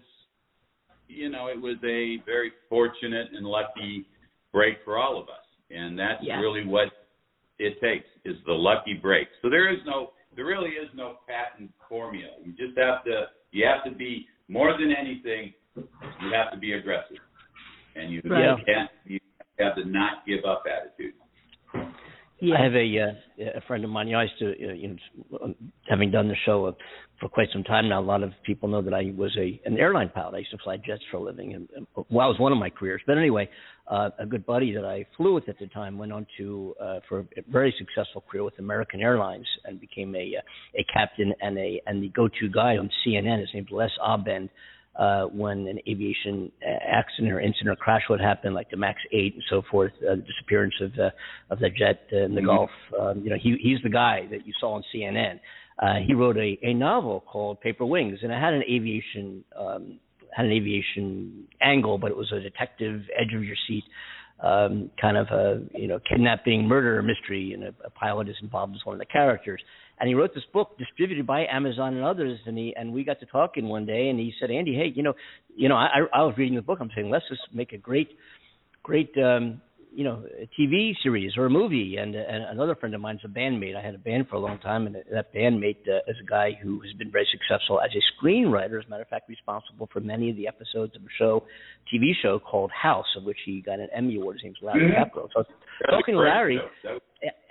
you 1.07 1.29
know 1.29 1.47
it 1.47 1.59
was 1.59 1.77
a 1.83 2.17
very 2.25 2.51
fortunate 2.69 3.31
and 3.33 3.45
lucky 3.45 4.05
break 4.51 4.83
for 4.83 4.97
all 4.97 5.17
of 5.17 5.29
us, 5.29 5.45
and 5.69 5.97
that's 5.97 6.23
Yeah. 6.23 6.39
really 6.39 6.65
what 6.65 6.91
it 7.59 7.79
takes 7.79 8.07
is 8.25 8.41
the 8.45 8.53
lucky 8.53 8.93
break. 8.95 9.27
So 9.41 9.49
there 9.49 9.67
is 9.69 9.83
no 9.85 10.13
there 10.35 10.45
really 10.45 10.71
is 10.71 10.89
no 10.95 11.17
patent 11.27 11.71
formula. 11.89 12.31
You 12.43 12.53
just 12.53 12.77
have 12.77 13.03
to 13.05 13.27
you 13.51 13.65
have 13.65 13.83
to 13.85 13.91
be 13.91 14.27
more 14.47 14.73
than 14.73 14.91
anything 14.91 15.53
you 15.75 16.33
have 16.33 16.51
to 16.51 16.57
be 16.57 16.73
aggressive, 16.73 17.17
and 17.95 18.11
you 18.11 18.21
Right. 18.25 18.65
can't 18.65 18.89
you 19.05 19.19
have 19.59 19.75
the 19.75 19.85
not 19.85 20.25
give 20.25 20.45
up 20.45 20.63
attitude. 20.69 21.12
Yeah. 22.43 22.55
I 22.59 22.63
have 22.63 22.73
a 22.75 22.99
uh, 22.99 23.57
a 23.57 23.61
friend 23.67 23.83
of 23.85 23.89
mine. 23.89 24.07
You 24.07 24.13
know, 24.13 24.19
I 24.19 24.23
used 24.23 24.39
to, 24.39 24.47
uh, 24.47 24.73
you 24.73 24.97
know, 25.31 25.53
having 25.89 26.11
done 26.11 26.27
the 26.27 26.35
show 26.45 26.65
uh, 26.65 26.71
for 27.19 27.29
quite 27.29 27.47
some 27.53 27.63
time 27.63 27.87
now. 27.87 28.01
A 28.01 28.03
lot 28.03 28.21
of 28.21 28.31
people 28.45 28.67
know 28.67 28.81
that 28.81 28.93
I 28.93 29.13
was 29.15 29.31
a 29.39 29.61
an 29.65 29.77
airline 29.77 30.09
pilot. 30.09 30.35
I 30.35 30.39
used 30.39 30.51
to 30.51 30.57
fly 30.57 30.75
jets 30.77 31.01
for 31.09 31.17
a 31.17 31.21
living, 31.21 31.53
and 31.53 31.69
and- 31.75 31.87
well, 32.09 32.27
was 32.27 32.39
one 32.39 32.51
of 32.51 32.57
my 32.57 32.69
careers. 32.69 33.01
But 33.07 33.17
anyway, 33.17 33.49
uh, 33.87 34.09
a 34.19 34.25
good 34.25 34.45
buddy 34.45 34.73
that 34.73 34.83
I 34.83 35.05
flew 35.15 35.33
with 35.33 35.47
at 35.47 35.57
the 35.57 35.67
time 35.67 35.97
went 35.97 36.11
on 36.11 36.27
to 36.37 36.75
uh, 36.81 36.99
for 37.07 37.19
a 37.19 37.25
very 37.49 37.73
successful 37.77 38.23
career 38.29 38.43
with 38.43 38.59
American 38.59 38.99
Airlines 38.99 39.47
and 39.63 39.79
became 39.79 40.13
a 40.15 40.35
uh, 40.37 40.41
a 40.81 40.83
captain 40.93 41.33
and 41.41 41.57
a 41.57 41.81
and 41.87 42.03
the 42.03 42.09
go-to 42.09 42.49
guy 42.49 42.75
on 42.77 42.89
CNN. 43.07 43.39
His 43.39 43.49
name's 43.53 43.71
Les 43.71 43.91
Abend. 44.05 44.49
Uh, 44.95 45.23
when 45.25 45.67
an 45.67 45.79
aviation 45.87 46.51
accident 46.87 47.31
or 47.33 47.39
incident 47.39 47.69
or 47.69 47.75
crash 47.75 48.03
would 48.09 48.21
happen, 48.21 48.53
like 48.53 48.69
the 48.69 48.77
Max 48.77 48.99
8 49.11 49.33
and 49.33 49.43
so 49.49 49.63
forth, 49.69 49.91
uh, 50.01 50.15
the 50.15 50.21
disappearance 50.21 50.75
of 50.81 50.93
the 50.93 51.11
of 51.49 51.59
the 51.59 51.69
jet 51.69 52.01
in 52.11 52.35
the 52.35 52.41
mm-hmm. 52.41 52.47
Gulf. 52.47 52.69
Um, 52.99 53.21
you 53.23 53.29
know, 53.29 53.37
he 53.41 53.57
he's 53.61 53.81
the 53.83 53.89
guy 53.89 54.27
that 54.29 54.45
you 54.45 54.53
saw 54.59 54.73
on 54.73 54.83
CNN. 54.93 55.39
Uh, 55.81 55.95
he 56.05 56.13
wrote 56.13 56.37
a, 56.37 56.59
a 56.61 56.73
novel 56.73 57.21
called 57.21 57.59
Paper 57.61 57.85
Wings, 57.85 58.19
and 58.21 58.31
it 58.31 58.39
had 58.39 58.53
an 58.53 58.63
aviation 58.69 59.43
um, 59.57 59.99
had 60.35 60.45
an 60.45 60.51
aviation 60.51 61.47
angle, 61.61 61.97
but 61.97 62.11
it 62.11 62.17
was 62.17 62.31
a 62.31 62.39
detective, 62.39 63.01
edge 63.19 63.33
of 63.35 63.43
your 63.43 63.55
seat 63.67 63.83
um, 64.43 64.91
kind 64.99 65.17
of 65.17 65.27
a 65.27 65.61
you 65.73 65.87
know 65.87 65.99
kidnapping 66.07 66.67
murder 66.67 67.01
mystery, 67.01 67.53
and 67.53 67.63
a, 67.63 67.73
a 67.85 67.89
pilot 67.89 68.29
is 68.29 68.35
involved 68.41 68.75
as 68.75 68.85
one 68.85 68.95
of 68.95 68.99
the 68.99 69.05
characters. 69.05 69.61
And 70.03 70.09
he 70.09 70.15
wrote 70.15 70.35
this 70.35 70.43
book 70.51 70.77
distributed 70.77 71.25
by 71.25 71.45
Amazon 71.45 71.95
and 71.95 72.03
others, 72.03 72.37
and 72.45 72.57
he 72.57 72.75
and 72.75 72.91
we 72.91 73.05
got 73.05 73.21
to 73.21 73.25
talking 73.25 73.69
one 73.69 73.85
day, 73.85 74.09
and 74.09 74.19
he 74.19 74.33
said, 74.37 74.51
Andy, 74.51 74.75
hey, 74.75 74.91
you 74.93 75.01
know, 75.01 75.13
you 75.55 75.69
know, 75.69 75.77
I, 75.77 76.01
I 76.11 76.23
was 76.23 76.33
reading 76.37 76.55
the 76.55 76.61
book. 76.61 76.79
I'm 76.81 76.91
saying, 76.93 77.09
let's 77.09 77.23
just 77.29 77.43
make 77.53 77.71
a 77.71 77.77
great, 77.77 78.09
great 78.83 79.17
um, 79.17 79.61
you 79.93 80.03
know 80.03 80.23
a 80.39 80.49
TV 80.59 80.93
series 81.01 81.33
or 81.37 81.45
a 81.45 81.49
movie. 81.49 81.97
And, 81.97 82.15
and 82.15 82.43
another 82.43 82.75
friend 82.75 82.93
of 82.95 83.01
mine's 83.01 83.21
a 83.23 83.27
bandmate. 83.27 83.75
I 83.75 83.81
had 83.81 83.95
a 83.95 83.99
band 83.99 84.27
for 84.29 84.35
a 84.35 84.39
long 84.39 84.59
time, 84.59 84.87
and 84.87 84.95
that 85.11 85.33
bandmate 85.33 85.87
uh, 85.87 85.99
is 86.07 86.17
a 86.21 86.25
guy 86.25 86.57
who 86.61 86.81
has 86.81 86.93
been 86.93 87.11
very 87.11 87.27
successful 87.31 87.79
as 87.81 87.91
a 87.95 88.25
screenwriter. 88.25 88.79
As 88.79 88.85
a 88.87 88.89
matter 88.89 89.03
of 89.03 89.09
fact, 89.09 89.29
responsible 89.29 89.89
for 89.91 89.99
many 89.99 90.29
of 90.29 90.35
the 90.35 90.47
episodes 90.47 90.95
of 90.95 91.01
a 91.01 91.13
show, 91.17 91.43
TV 91.93 92.11
show 92.21 92.39
called 92.39 92.71
House, 92.71 93.05
of 93.17 93.23
which 93.23 93.37
he 93.45 93.61
got 93.61 93.79
an 93.79 93.89
Emmy 93.95 94.15
award. 94.15 94.37
His 94.37 94.43
name's 94.45 94.57
Larry 94.61 94.91
mm-hmm. 94.91 95.15
So 95.15 95.27
I 95.35 95.37
was 95.37 95.47
talking 95.89 96.15
to 96.15 96.19
Larry. 96.19 96.59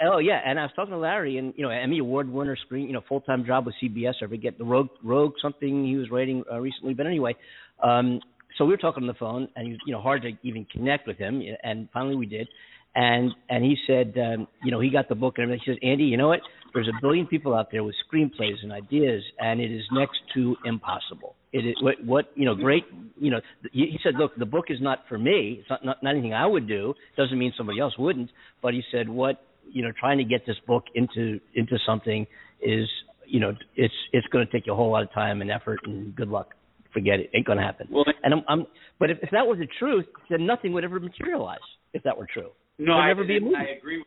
Oh 0.05 0.19
yeah, 0.19 0.41
and 0.45 0.59
I 0.59 0.65
was 0.65 0.73
talking 0.77 0.93
to 0.93 0.99
Larry, 0.99 1.39
and 1.39 1.55
you 1.57 1.63
know, 1.63 1.71
Emmy 1.71 1.99
award 1.99 2.29
winner, 2.29 2.57
screen, 2.57 2.87
you 2.87 2.93
know, 2.93 3.03
full 3.09 3.21
time 3.21 3.45
job 3.45 3.67
with 3.67 3.75
CBS. 3.83 4.15
I 4.23 4.27
forget 4.27 4.59
the 4.59 4.65
Rogue, 4.65 4.89
Rogue 5.03 5.35
something 5.41 5.85
he 5.85 5.97
was 5.97 6.11
writing 6.11 6.45
uh, 6.51 6.59
recently, 6.59 6.95
but 6.95 7.07
anyway, 7.07 7.35
um, 7.83 8.21
so 8.63 8.67
we 8.67 8.73
were 8.73 8.79
talking 8.79 9.03
on 9.03 9.09
the 9.09 9.15
phone, 9.15 9.49
and 9.57 9.67
he 9.67 9.73
was, 9.73 9.81
you 9.85 9.93
know, 9.93 10.01
hard 10.01 10.23
to 10.23 10.31
even 10.45 10.65
connect 10.73 11.09
with 11.09 11.19
him. 11.19 11.43
And 11.65 11.89
finally, 11.93 12.15
we 12.15 12.27
did. 12.27 12.47
And 12.95 13.33
and 13.51 13.65
he 13.65 13.77
said, 13.89 14.15
um, 14.17 14.47
you 14.63 14.71
know, 14.71 14.79
he 14.79 14.89
got 14.89 15.09
the 15.09 15.17
book 15.17 15.35
and 15.39 15.45
everything. 15.45 15.63
He 15.65 15.73
says, 15.73 15.79
Andy, 15.83 16.05
you 16.05 16.17
know 16.17 16.29
what? 16.29 16.41
There's 16.73 16.87
a 16.87 17.01
billion 17.01 17.27
people 17.27 17.55
out 17.57 17.73
there 17.73 17.83
with 17.83 17.97
screenplays 18.07 18.63
and 18.63 18.71
ideas, 18.71 19.25
and 19.41 19.61
it 19.61 19.73
is 19.73 19.83
next 19.91 20.19
to 20.35 20.55
impossible. 20.65 21.35
It 21.53 21.67
is 21.67 21.75
what, 21.83 21.95
what 22.05 22.31
you 22.37 22.45
know, 22.45 22.55
great. 22.55 22.85
You 23.19 23.33
know, 23.33 23.41
he, 23.73 23.87
he 23.87 23.99
said, 24.05 24.15
look, 24.17 24.37
the 24.37 24.47
book 24.47 24.67
is 24.69 24.79
not 24.81 25.01
for 25.09 25.19
me. 25.19 25.59
It's 25.61 25.69
not, 25.69 25.85
not 25.85 26.03
not 26.05 26.11
anything 26.11 26.33
I 26.33 26.47
would 26.47 26.69
do. 26.69 26.95
Doesn't 27.17 27.37
mean 27.37 27.53
somebody 27.57 27.81
else 27.81 27.99
wouldn't. 27.99 28.31
But 28.63 28.75
he 28.75 28.83
said, 28.93 29.09
what 29.09 29.43
you 29.73 29.83
know, 29.83 29.91
trying 29.99 30.19
to 30.19 30.25
get 30.25 30.47
this 30.47 30.57
book 30.69 30.85
into 30.95 31.41
into 31.55 31.79
something 31.85 32.29
is, 32.61 32.89
you 33.27 33.41
know, 33.41 33.57
it's 33.75 33.95
it's 34.13 34.27
going 34.29 34.47
to 34.47 34.53
take 34.53 34.67
you 34.67 34.73
a 34.73 34.77
whole 34.77 34.93
lot 34.93 35.03
of 35.03 35.13
time 35.13 35.41
and 35.41 35.51
effort 35.51 35.81
and 35.85 36.15
good 36.15 36.29
luck 36.29 36.55
forget 36.93 37.21
it. 37.21 37.31
Ain't 37.35 37.47
gonna 37.47 37.63
happen. 37.63 37.89
Well, 37.91 38.05
and 38.23 38.35
I'm, 38.35 38.43
I'm 38.49 38.67
but 38.99 39.11
if, 39.11 39.19
if 39.23 39.31
that 39.31 39.47
was 39.47 39.59
the 39.59 39.69
truth, 39.79 40.07
then 40.31 40.47
nothing 40.47 40.73
would 40.73 40.85
ever 40.85 41.01
materialize. 41.01 41.59
If 41.93 42.03
that 42.05 42.17
were 42.17 42.27
true, 42.33 42.51
no, 42.79 42.95
I, 42.95 43.09
never 43.09 43.25
be 43.25 43.37
a 43.37 43.41
movie. 43.41 43.57
I 43.57 43.77
agree. 43.77 43.99
With, 43.99 44.07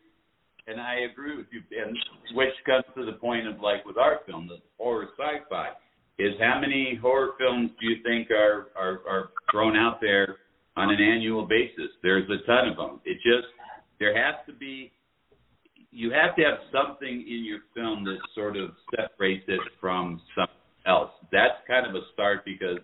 and 0.66 0.80
I 0.80 1.06
agree 1.10 1.36
with 1.36 1.46
you. 1.52 1.60
And 1.80 1.96
which 2.34 2.54
comes 2.64 2.84
to 2.96 3.04
the 3.04 3.18
point 3.18 3.46
of 3.46 3.60
like 3.60 3.84
with 3.84 3.96
our 3.96 4.20
film, 4.26 4.48
the 4.48 4.58
horror 4.78 5.08
sci-fi, 5.16 5.68
is 6.18 6.32
how 6.40 6.60
many 6.60 6.98
horror 7.00 7.32
films 7.38 7.70
do 7.80 7.86
you 7.86 7.96
think 8.02 8.30
are 8.30 8.68
are, 8.76 9.00
are 9.08 9.30
thrown 9.50 9.76
out 9.76 10.00
there 10.00 10.36
on 10.76 10.90
an 10.90 11.00
annual 11.00 11.46
basis? 11.46 11.90
There's 12.02 12.28
a 12.30 12.44
ton 12.46 12.68
of 12.68 12.76
them. 12.76 13.00
It 13.04 13.16
just 13.16 13.48
there 13.98 14.16
has 14.16 14.34
to 14.46 14.52
be 14.52 14.92
you 15.90 16.10
have 16.10 16.36
to 16.36 16.42
have 16.42 16.58
something 16.72 17.08
in 17.08 17.44
your 17.44 17.60
film 17.74 18.04
that 18.04 18.18
sort 18.34 18.56
of 18.56 18.70
separates 18.94 19.44
it 19.48 19.60
from 19.80 20.20
something 20.36 20.55
else. 20.86 21.10
That's 21.32 21.58
kind 21.66 21.86
of 21.86 21.94
a 21.94 22.04
start 22.12 22.44
because, 22.44 22.78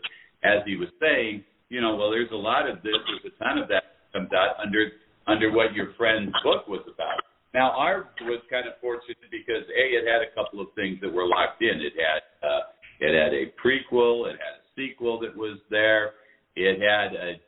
as 0.45 0.61
he 0.67 0.77
was 0.77 0.89
saying, 1.01 1.45
you 1.69 1.81
know, 1.81 1.97
well, 1.97 2.11
there's 2.11 2.31
a 2.33 2.37
lot 2.37 2.69
of 2.69 2.83
this, 2.83 2.95
there's 3.07 3.33
a 3.33 3.45
ton 3.45 3.59
of 3.59 3.69
that 3.69 4.05
comes 4.13 4.29
out 4.33 4.57
under 4.63 4.91
under 5.27 5.53
what 5.53 5.73
your 5.73 5.95
friend's 5.97 6.33
book 6.43 6.67
was 6.67 6.83
about. 6.83 7.23
Now, 7.55 7.71
ours 7.73 8.07
was 8.23 8.41
kind 8.51 8.67
of 8.67 8.75
fortunate 8.81 9.17
because 9.31 9.65
a 9.69 9.85
it 9.97 10.05
had 10.07 10.23
a 10.23 10.35
couple 10.35 10.61
of 10.61 10.69
things 10.75 10.99
that 11.01 11.13
were 11.13 11.27
locked 11.27 11.63
in. 11.63 11.81
It 11.81 11.93
had 11.97 12.47
uh, 12.47 12.61
it 13.01 13.13
had 13.15 13.33
a 13.33 13.53
prequel, 13.61 14.27
it 14.27 14.37
had 14.37 14.61
a 14.61 14.65
sequel 14.77 15.21
that 15.21 15.37
was 15.37 15.59
there, 15.71 16.13
it 16.57 16.81
had 16.81 17.15
a 17.15 17.41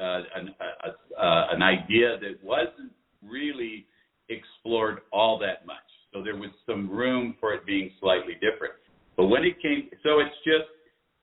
uh, 0.00 0.22
an, 0.36 0.54
a, 0.60 1.20
uh, 1.20 1.46
an 1.52 1.62
idea 1.62 2.18
that 2.18 2.42
wasn't 2.42 2.92
really 3.22 3.86
explored 4.30 5.00
all 5.12 5.38
that 5.38 5.66
much. 5.66 5.76
So 6.12 6.22
there 6.22 6.36
was 6.36 6.50
some 6.66 6.90
room 6.90 7.36
for 7.40 7.52
it 7.52 7.66
being 7.66 7.90
slightly 8.00 8.34
different. 8.34 8.74
But 9.16 9.26
when 9.26 9.44
it 9.44 9.60
came, 9.60 9.88
so 10.02 10.20
it's 10.20 10.36
just 10.44 10.68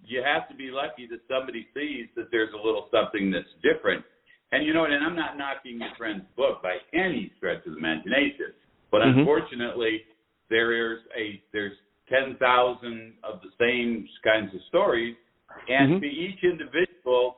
you 0.05 0.23
have 0.23 0.47
to 0.49 0.55
be 0.55 0.71
lucky 0.71 1.07
that 1.09 1.19
somebody 1.27 1.67
sees 1.73 2.07
that 2.15 2.31
there's 2.31 2.53
a 2.53 2.57
little 2.57 2.87
something 2.91 3.31
that's 3.31 3.49
different. 3.61 4.03
And 4.51 4.65
you 4.65 4.73
know 4.73 4.81
what? 4.81 4.91
And 4.91 5.03
I'm 5.03 5.15
not 5.15 5.37
knocking 5.37 5.79
your 5.79 5.93
friend's 5.97 6.25
book 6.35 6.63
by 6.63 6.77
any 6.93 7.31
stretch 7.37 7.65
of 7.65 7.73
the 7.73 7.77
imagination, 7.77 8.53
but 8.91 9.01
mm-hmm. 9.01 9.19
unfortunately, 9.19 10.01
there 10.49 10.93
is 10.93 10.99
a 11.17 11.41
there's 11.53 11.77
ten 12.09 12.35
thousand 12.39 13.13
of 13.23 13.41
the 13.41 13.53
same 13.59 14.07
kinds 14.23 14.53
of 14.53 14.61
stories, 14.69 15.15
and 15.67 15.93
mm-hmm. 15.93 16.01
to 16.01 16.07
each 16.07 16.41
individual 16.43 17.37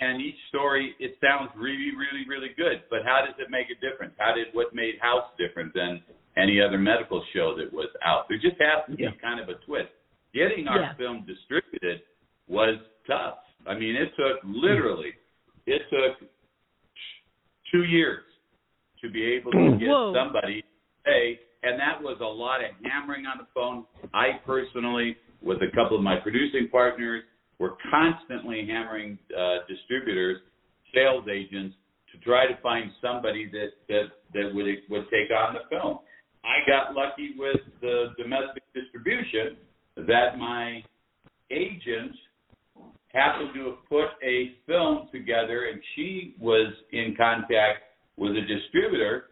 and 0.00 0.20
each 0.20 0.38
story, 0.48 0.96
it 0.98 1.14
sounds 1.20 1.50
really, 1.54 1.92
really, 1.94 2.26
really 2.26 2.50
good. 2.56 2.82
But 2.90 3.04
how 3.04 3.22
does 3.24 3.36
it 3.38 3.50
make 3.50 3.66
a 3.70 3.78
difference? 3.78 4.14
How 4.18 4.34
did 4.34 4.48
what 4.52 4.74
made 4.74 4.98
House 5.00 5.30
different 5.38 5.74
than 5.74 6.02
any 6.36 6.60
other 6.60 6.78
medical 6.78 7.22
show 7.34 7.54
that 7.56 7.72
was 7.72 7.88
out. 8.04 8.26
There 8.28 8.38
just 8.38 8.60
has 8.60 8.84
to 8.90 8.96
be 8.96 9.06
kind 9.20 9.40
of 9.40 9.48
a 9.48 9.54
twist. 9.66 9.90
Getting 10.34 10.66
our 10.66 10.80
yeah. 10.80 10.94
film 10.96 11.26
distributed 11.26 12.02
was 12.48 12.76
tough. 13.06 13.38
I 13.66 13.74
mean, 13.74 13.96
it 13.96 14.10
took 14.16 14.40
literally, 14.44 15.12
it 15.66 15.82
took 15.90 16.28
two 17.70 17.84
years 17.84 18.24
to 19.02 19.10
be 19.10 19.24
able 19.24 19.52
to 19.52 19.76
get 19.78 19.88
Whoa. 19.88 20.14
somebody 20.14 20.64
hey, 21.04 21.38
and 21.62 21.78
that 21.78 22.02
was 22.02 22.18
a 22.20 22.24
lot 22.24 22.60
of 22.60 22.70
hammering 22.84 23.26
on 23.26 23.38
the 23.38 23.46
phone. 23.54 23.84
I 24.14 24.40
personally, 24.44 25.16
with 25.40 25.58
a 25.58 25.74
couple 25.74 25.96
of 25.96 26.02
my 26.02 26.16
producing 26.16 26.68
partners, 26.70 27.22
were 27.58 27.74
constantly 27.90 28.66
hammering 28.66 29.18
uh, 29.36 29.58
distributors, 29.68 30.38
sales 30.94 31.24
agents 31.32 31.76
to 32.12 32.18
try 32.18 32.46
to 32.46 32.60
find 32.62 32.90
somebody 33.00 33.50
that 33.52 33.70
that 33.88 34.04
that 34.34 34.54
would 34.54 34.66
would 34.90 35.04
take 35.10 35.30
on 35.30 35.54
the 35.54 35.60
film. 35.70 35.98
I 36.44 36.66
got 36.66 36.94
lucky 36.94 37.34
with 37.38 37.60
the 37.80 38.14
domestic 38.18 38.62
distribution 38.74 39.56
that 39.96 40.38
my 40.38 40.82
agent 41.50 42.12
happened 43.12 43.50
to 43.54 43.64
have 43.66 43.88
put 43.88 44.08
a 44.24 44.52
film 44.66 45.08
together 45.12 45.68
and 45.70 45.80
she 45.94 46.34
was 46.40 46.72
in 46.92 47.14
contact 47.16 47.82
with 48.16 48.32
a 48.32 48.40
distributor 48.40 49.24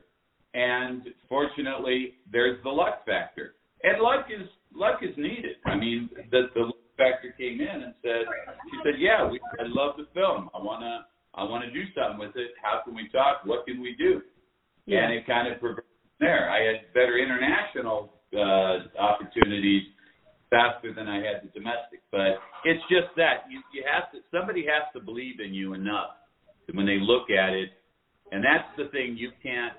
and 0.54 1.02
fortunately 1.28 2.14
there's 2.30 2.62
the 2.62 2.68
luck 2.68 3.04
factor. 3.06 3.54
And 3.82 4.02
luck 4.02 4.26
is 4.28 4.46
luck 4.74 5.00
is 5.02 5.16
needed. 5.16 5.56
I 5.64 5.76
mean 5.76 6.10
the 6.30 6.50
the 6.54 6.60
luck 6.60 6.74
factor 6.96 7.34
came 7.38 7.60
in 7.60 7.82
and 7.82 7.94
said 8.02 8.22
she 8.70 8.78
said, 8.84 8.94
Yeah, 8.98 9.28
we 9.28 9.40
I 9.58 9.64
love 9.66 9.96
the 9.96 10.06
film. 10.12 10.50
I 10.54 10.62
wanna 10.62 11.06
I 11.34 11.44
wanna 11.44 11.70
do 11.72 11.82
something 11.94 12.18
with 12.18 12.36
it. 12.36 12.52
How 12.62 12.82
can 12.84 12.94
we 12.94 13.08
talk? 13.08 13.42
What 13.44 13.66
can 13.66 13.80
we 13.80 13.96
do? 13.96 14.20
Yeah. 14.86 15.04
And 15.04 15.14
it 15.14 15.26
kind 15.26 15.50
of 15.50 15.58
progressed 15.60 15.79
there. 16.20 16.50
I 16.50 16.62
had 16.62 16.92
better 16.94 17.18
international 17.18 18.12
uh, 18.36 18.86
opportunities 19.00 19.82
faster 20.50 20.92
than 20.92 21.08
I 21.08 21.16
had 21.16 21.42
the 21.42 21.50
domestic. 21.54 22.02
But 22.10 22.38
it's 22.64 22.82
just 22.90 23.14
that 23.16 23.46
you 23.50 23.62
you 23.72 23.82
have 23.86 24.12
to 24.12 24.18
somebody 24.30 24.66
has 24.66 24.86
to 24.94 25.00
believe 25.00 25.40
in 25.40 25.54
you 25.54 25.74
enough 25.74 26.18
when 26.74 26.86
they 26.86 26.98
look 27.00 27.30
at 27.30 27.54
it, 27.54 27.70
and 28.30 28.44
that's 28.44 28.68
the 28.76 28.88
thing 28.92 29.16
you 29.16 29.30
can't. 29.42 29.74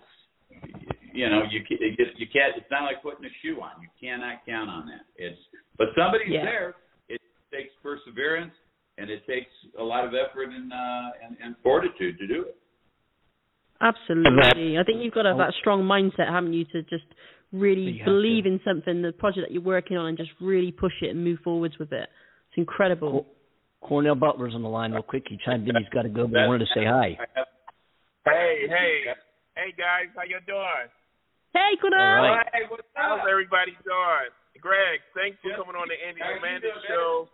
You 1.13 1.29
know, 1.29 1.43
you 1.49 1.61
you 1.69 2.27
can't. 2.31 2.57
It's 2.57 2.71
not 2.71 2.83
like 2.83 3.03
putting 3.03 3.25
a 3.25 3.33
shoe 3.41 3.61
on. 3.61 3.81
You 3.81 3.89
cannot 3.99 4.45
count 4.45 4.69
on 4.69 4.87
that. 4.87 5.05
It's 5.15 5.39
but 5.77 5.87
somebody's 5.95 6.31
yeah. 6.31 6.43
there. 6.43 6.75
It 7.07 7.21
takes 7.51 7.71
perseverance 7.83 8.53
and 8.97 9.09
it 9.09 9.25
takes 9.27 9.51
a 9.79 9.83
lot 9.83 10.05
of 10.05 10.13
effort 10.13 10.49
and 10.49 10.71
uh, 10.71 11.09
and, 11.25 11.37
and 11.43 11.55
fortitude 11.63 12.17
to 12.19 12.27
do 12.27 12.45
it. 12.47 12.57
Absolutely. 13.81 14.77
I 14.77 14.83
think 14.83 15.01
you've 15.01 15.13
got 15.13 15.23
to 15.23 15.29
have 15.29 15.37
that 15.37 15.53
strong 15.59 15.83
mindset, 15.83 16.29
haven't 16.29 16.53
you, 16.53 16.65
to 16.65 16.83
just 16.83 17.03
really 17.51 18.01
believe 18.05 18.45
in 18.45 18.59
something, 18.63 19.01
the 19.01 19.11
project 19.11 19.47
that 19.47 19.51
you're 19.51 19.63
working 19.63 19.97
on, 19.97 20.05
and 20.07 20.17
just 20.17 20.29
really 20.39 20.71
push 20.71 20.93
it 21.01 21.09
and 21.09 21.23
move 21.23 21.39
forwards 21.43 21.77
with 21.79 21.91
it. 21.91 22.07
It's 22.49 22.57
incredible. 22.57 23.25
Cornell 23.81 24.13
Butler's 24.15 24.53
on 24.53 24.61
the 24.61 24.69
line 24.69 24.91
real 24.91 25.01
quick. 25.01 25.25
He 25.27 25.39
chimed 25.43 25.67
in. 25.67 25.75
He's 25.75 25.89
got 25.89 26.03
to 26.03 26.09
go, 26.09 26.27
but 26.27 26.41
I 26.41 26.47
wanted 26.47 26.69
to 26.69 26.73
say 26.75 26.85
hi. 26.85 27.17
Hey, 28.23 28.69
hey, 28.69 29.17
hey, 29.57 29.73
guys, 29.73 30.13
how 30.15 30.23
you 30.29 30.37
doing? 30.45 30.87
Hey, 31.53 31.73
Cornell. 31.81 31.99
All 31.99 32.37
right. 32.37 32.47
Hey, 32.53 32.69
what's 32.69 32.85
How's 32.93 33.25
everybody 33.25 33.73
doing? 33.81 34.29
Greg, 34.61 35.01
thanks 35.17 35.41
for 35.41 35.57
coming 35.57 35.73
on 35.73 35.89
the 35.89 35.97
Andy 35.97 36.21
and 36.21 36.37
Amanda 36.37 36.69
Show. 36.85 37.25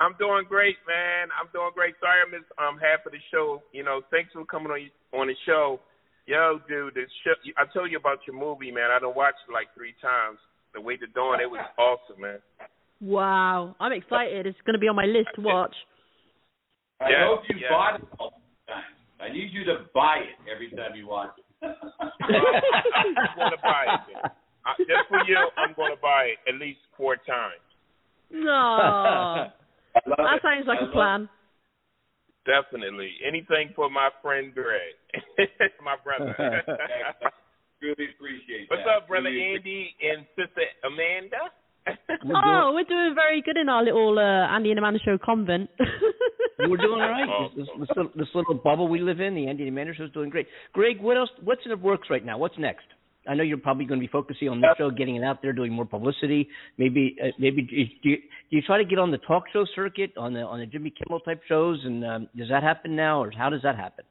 I'm 0.00 0.14
doing 0.18 0.44
great, 0.48 0.76
man. 0.86 1.28
I'm 1.32 1.48
doing 1.52 1.70
great. 1.74 1.94
Sorry 2.00 2.20
I 2.20 2.28
missed 2.28 2.50
um 2.58 2.76
half 2.76 3.04
of 3.06 3.12
the 3.12 3.22
show. 3.32 3.62
You 3.72 3.84
know, 3.84 4.02
thanks 4.10 4.32
for 4.32 4.44
coming 4.44 4.68
on 4.70 4.80
on 5.18 5.26
the 5.28 5.36
show. 5.46 5.80
Yo, 6.26 6.58
dude, 6.68 6.94
this 6.94 7.08
show, 7.22 7.32
I 7.56 7.64
told 7.72 7.90
you 7.90 7.98
about 7.98 8.18
your 8.26 8.34
movie, 8.34 8.72
man. 8.72 8.90
I 8.90 8.98
done 8.98 9.14
watched 9.14 9.46
it 9.48 9.52
like 9.52 9.68
three 9.74 9.94
times. 10.02 10.38
The 10.74 10.80
Way 10.80 10.96
to 10.98 11.06
Dawn, 11.06 11.40
it 11.40 11.48
was 11.48 11.62
awesome, 11.78 12.20
man. 12.20 12.38
Wow, 13.00 13.76
I'm 13.78 13.92
excited. 13.92 14.46
It's 14.46 14.58
gonna 14.66 14.78
be 14.82 14.88
on 14.88 14.96
my 14.96 15.06
list 15.06 15.28
to 15.36 15.40
watch. 15.42 15.74
I 17.00 17.10
Yes, 17.10 17.20
hope 17.28 17.40
you 17.48 17.56
yes. 17.60 17.70
bought 17.70 18.00
it 18.00 18.08
all 18.18 18.40
the 18.66 18.72
time. 18.72 18.82
I 19.20 19.32
need 19.32 19.50
you 19.52 19.64
to 19.64 19.86
buy 19.94 20.18
it 20.24 20.36
every 20.52 20.70
time 20.70 20.96
you 20.96 21.06
watch 21.08 21.30
it. 21.38 21.44
I'm 21.62 21.74
going 23.36 23.52
to 23.52 23.62
buy 23.62 23.84
it. 23.84 24.00
Then. 24.08 24.30
I, 24.64 24.74
just 24.78 25.08
for 25.08 25.20
you, 25.28 25.36
I'm 25.56 25.74
going 25.76 25.94
to 25.94 26.00
buy 26.00 26.32
it 26.32 26.38
at 26.48 26.60
least 26.60 26.80
four 26.96 27.16
times. 27.16 27.60
No. 28.30 29.48
I 29.96 30.00
love 30.08 30.18
That 30.18 30.36
it. 30.36 30.42
sounds 30.44 30.66
like 30.68 30.78
I 30.78 30.82
a 30.82 30.84
love 30.84 30.92
plan. 30.92 31.28
Definitely. 32.46 33.10
Anything 33.26 33.70
for 33.74 33.90
my 33.90 34.10
friend 34.22 34.54
Greg, 34.54 34.94
my 35.82 35.96
brother. 36.04 36.34
it. 36.38 36.64
Really 37.82 38.08
appreciate 38.16 38.70
What's 38.70 38.82
that. 38.86 39.04
up, 39.04 39.06
brother 39.08 39.28
Really 39.28 39.54
Andy 39.54 39.94
and 40.00 40.24
sister 40.34 40.62
Amanda? 40.82 41.52
Oh, 42.34 42.72
we're 42.74 42.84
doing 42.88 43.14
very 43.14 43.42
good 43.42 43.58
in 43.58 43.68
our 43.68 43.84
little 43.84 44.18
uh, 44.18 44.48
Andy 44.48 44.70
and 44.70 44.78
Amanda 44.78 44.98
show 45.04 45.18
convent. 45.22 45.68
We're 46.58 46.78
doing 46.78 46.98
all 47.02 47.10
right. 47.10 47.28
Oh, 47.28 47.48
This, 47.54 47.66
this, 47.78 47.86
this, 47.86 47.88
little, 47.96 48.12
this 48.16 48.28
little 48.34 48.54
bubble 48.54 48.88
we 48.88 48.98
live 48.98 49.20
in, 49.20 49.34
the 49.34 49.46
Andy 49.46 49.64
and 49.64 49.72
Amanda 49.72 49.92
show, 49.94 50.04
is 50.04 50.10
doing 50.12 50.30
great. 50.30 50.46
Greg, 50.72 51.00
what 51.02 51.18
else? 51.18 51.28
What's 51.44 51.60
in 51.66 51.70
the 51.70 51.76
works 51.76 52.08
right 52.08 52.24
now? 52.24 52.38
What's 52.38 52.56
next? 52.58 52.86
I 53.28 53.34
know 53.34 53.42
you're 53.42 53.58
probably 53.58 53.84
going 53.84 54.00
to 54.00 54.06
be 54.06 54.10
focusing 54.10 54.48
on 54.48 54.60
this 54.60 54.70
show, 54.78 54.90
getting 54.90 55.16
it 55.16 55.24
out 55.24 55.42
there, 55.42 55.52
doing 55.52 55.72
more 55.72 55.84
publicity. 55.84 56.48
Maybe, 56.78 57.16
uh, 57.22 57.28
maybe 57.38 57.62
do 57.62 57.76
you, 57.76 58.16
do 58.16 58.56
you 58.56 58.62
try 58.62 58.78
to 58.78 58.84
get 58.84 58.98
on 58.98 59.10
the 59.10 59.18
talk 59.18 59.44
show 59.52 59.64
circuit, 59.74 60.12
on 60.16 60.32
the 60.32 60.40
on 60.40 60.60
the 60.60 60.66
Jimmy 60.66 60.92
Kimmel 60.96 61.20
type 61.20 61.42
shows, 61.48 61.80
and 61.84 62.04
um, 62.04 62.28
does 62.36 62.48
that 62.48 62.62
happen 62.62 62.94
now, 62.94 63.22
or 63.22 63.30
how 63.30 63.50
does 63.50 63.62
that 63.62 63.76
happen? 63.76 64.04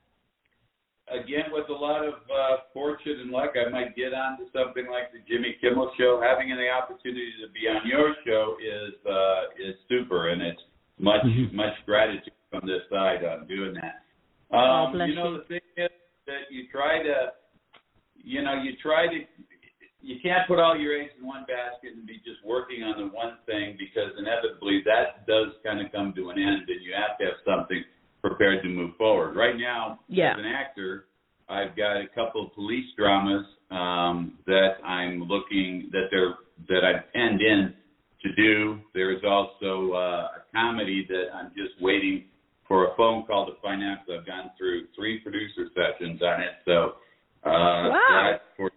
again 1.12 1.54
with 1.54 1.70
a 1.70 1.74
lot 1.74 2.04
of 2.04 2.16
uh, 2.34 2.58
fortune 2.74 3.20
and 3.22 3.30
luck, 3.30 3.52
I 3.54 3.70
might 3.70 3.96
get 3.96 4.14
onto 4.14 4.46
something 4.52 4.90
like 4.90 5.14
the 5.14 5.20
Jimmy 5.30 5.56
Kimmel 5.62 5.92
show. 5.98 6.22
Having 6.22 6.50
the 6.50 6.70
opportunity 6.70 7.32
to 7.46 7.52
be 7.54 7.68
on 7.68 7.86
your 7.88 8.16
show 8.26 8.58
is 8.58 8.94
uh, 9.06 9.42
is 9.62 9.76
super, 9.90 10.30
and 10.30 10.42
it's 10.42 10.62
much 11.00 11.24
Mhm. 11.24 11.54
much 11.54 11.74
gratitude 11.86 12.34
from 12.50 12.68
this 12.68 12.82
side 12.90 13.24
on 13.24 13.48
doing 13.48 13.74
that. 13.76 14.02
Oh, 14.52 14.58
Um, 14.58 14.92
bless 14.94 15.10
you 15.10 15.16
know 15.16 15.38
the 15.38 15.44
thing 15.44 15.62
is 15.78 15.90
that 16.26 16.52
you 16.52 16.68
try 16.72 17.04
to, 17.04 17.34
you 18.26 18.42
know, 18.42 18.62
you 18.62 18.74
try 18.82 19.08
to. 19.08 19.20
You 20.02 20.18
can't 20.22 20.48
put 20.48 20.60
all 20.60 20.78
your 20.78 20.94
eggs 21.02 21.14
in 21.20 21.26
one 21.26 21.46
basket 21.48 21.96
and 21.96 22.06
be 22.06 22.18
just 22.18 22.38
working 22.46 22.84
on 22.84 22.94
the 23.02 23.08
one 23.16 23.38
thing 23.48 23.76
because 23.80 24.12
inevitably 24.20 24.84
that 24.86 25.26
does 25.26 25.48
kind 25.66 25.84
of 25.84 25.92
come 25.92 26.14
to 26.16 26.30
an 26.30 26.38
end, 26.38 26.70
and 26.70 26.82
you 26.86 26.94
have 26.94 27.18
to 27.18 27.26
have 27.26 27.34
something 27.44 27.84
prepared 28.22 28.62
to 28.62 28.70
move 28.70 28.92
forward. 28.98 29.36
Right 29.36 29.58
now, 29.58 30.00
Yeah. 30.08 30.34
as 30.34 30.40
an 30.40 30.46
actor, 30.46 31.06
I've 31.50 31.76
got 31.76 31.98
a 31.98 32.08
couple 32.14 32.46
of 32.46 32.54
police 32.54 32.86
dramas 32.96 33.46
um, 33.72 34.38
that 34.46 34.78
I'm 34.84 35.24
looking 35.24 35.90
that 35.92 36.10
they're 36.12 36.36
that 36.70 36.86
I've 36.86 37.12
penned 37.12 37.42
in 37.42 37.74
to 38.22 38.32
do. 38.36 38.80
There 38.94 39.10
is 39.12 39.24
also 39.24 39.94
uh, 39.94 40.28
a 40.38 40.42
comedy 40.54 41.06
that 41.10 41.34
I'm 41.34 41.52
just 41.58 41.82
waiting 41.82 42.26
for 42.68 42.86
a 42.92 42.96
phone 42.96 43.24
call 43.26 43.46
to 43.48 43.54
find 43.62 43.84
out. 43.84 44.06
'cause 44.06 44.18
I've 44.20 44.26
gone 44.26 44.52
through 44.58 44.86
three 44.96 45.20
producer 45.20 45.68
sessions 45.76 46.22
on 46.22 46.42
it, 46.42 46.54
so 46.64 46.96
uh, 47.46 47.90
Wow. 47.90 48.00
that 48.10 48.42
for, 48.58 48.72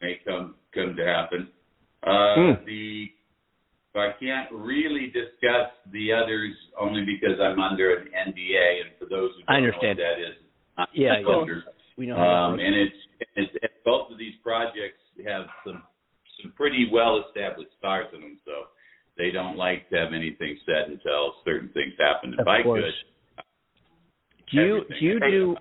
may 0.00 0.20
come 0.24 0.54
come 0.74 0.96
to 0.96 1.04
happen. 1.04 1.48
Uh, 2.02 2.34
Hmm. 2.34 2.64
The 2.64 3.12
I 3.94 4.12
can't 4.18 4.50
really 4.52 5.08
discuss 5.12 5.68
the 5.92 6.12
others 6.12 6.54
only 6.80 7.04
because 7.04 7.38
I'm 7.40 7.60
under 7.60 7.96
an 7.96 8.08
NDA, 8.08 8.80
and 8.86 8.90
for 8.98 9.04
those 9.04 9.32
who 9.36 9.42
don't 9.44 9.54
I 9.54 9.56
understand. 9.58 9.98
know 9.98 10.04
what 10.04 10.16
that 10.16 10.30
is, 10.30 10.36
I'm 10.78 10.86
Yeah, 10.94 11.18
a 11.18 11.24
soldier. 11.24 11.62
We 11.98 12.06
know. 12.06 12.16
Um, 12.16 12.58
and 12.58 12.74
it's, 12.74 12.96
it's 13.36 13.52
and 13.60 13.70
both 13.84 14.10
of 14.10 14.16
these 14.18 14.34
projects 14.42 14.98
have 15.26 15.46
some 15.64 15.82
some 16.40 16.52
pretty 16.52 16.88
well 16.90 17.22
established 17.28 17.70
stars 17.78 18.06
in 18.14 18.22
them, 18.22 18.38
so 18.46 18.52
they 19.18 19.30
don't 19.30 19.56
like 19.56 19.88
to 19.90 19.96
have 19.98 20.14
anything 20.14 20.58
said 20.64 20.88
until 20.88 21.34
certain 21.44 21.68
things 21.70 21.92
happen. 21.98 22.32
If 22.32 22.40
Of 22.40 22.48
I 22.48 22.62
course. 22.62 22.84
could, 23.36 23.44
do 24.52 24.56
you 24.62 24.84
do 24.88 25.04
you 25.04 25.20
do 25.20 25.56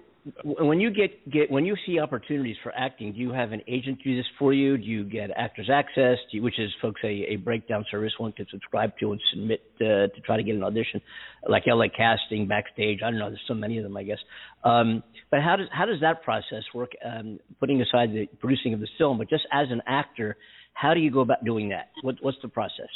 when 0.66 0.80
you 0.80 0.92
get 0.92 1.30
get 1.32 1.50
when 1.52 1.66
you 1.66 1.76
see 1.86 2.00
opportunities 2.00 2.56
for 2.64 2.72
acting? 2.76 3.14
Do 3.14 3.20
you 3.20 3.32
have 3.32 3.52
an 3.52 3.62
agent 3.68 4.00
do 4.04 4.16
this 4.16 4.26
for 4.38 4.54
you? 4.54 4.78
Do 4.78 4.84
you 4.84 5.04
get 5.04 5.30
Actors 5.36 5.70
Access, 5.72 6.18
you, 6.32 6.42
which 6.42 6.60
is 6.60 6.70
folks 6.82 7.02
a, 7.04 7.08
a 7.08 7.36
breakdown 7.38 7.86
service 7.90 8.14
one 8.18 8.32
can 8.32 8.48
subscribe 8.50 8.92
to 9.00 9.12
and 9.12 9.22
submit 9.32 9.62
uh, 9.78 10.08
to 10.08 10.22
try 10.26 10.38
to 10.38 10.44
get 10.44 10.56
an 10.56 10.64
audition, 10.64 11.02
like 11.48 11.64
LA 11.68 11.86
Casting, 11.96 12.48
Backstage. 12.48 13.00
I 13.04 13.12
don't 13.12 13.20
know. 13.20 13.30
There's 13.30 13.42
so 13.48 13.54
many 13.54 13.78
of 13.78 13.84
them, 13.84 13.96
I 13.96 14.04
guess. 14.04 14.20
Um, 14.64 15.04
but 15.30 15.42
how 15.42 15.56
does 15.56 15.68
how 15.72 15.86
does 15.86 16.02
that 16.02 16.24
process 16.24 16.64
work? 16.74 16.92
Um, 17.06 17.40
putting 17.60 17.82
aside 17.82 18.12
the 18.12 18.28
producing 18.40 18.74
of 18.74 18.80
the 18.80 18.90
film, 18.98 19.18
but 19.18 19.30
just 19.30 19.44
as 19.52 19.68
an 19.70 19.82
actor, 19.88 20.38
how 20.74 20.94
do 20.94 21.00
you 21.00 21.12
go 21.12 21.22
about 21.22 21.44
doing 21.46 21.70
that? 21.70 21.90
What, 22.02 22.16
what's 22.22 22.38
the 22.42 22.50
process? 22.50 22.90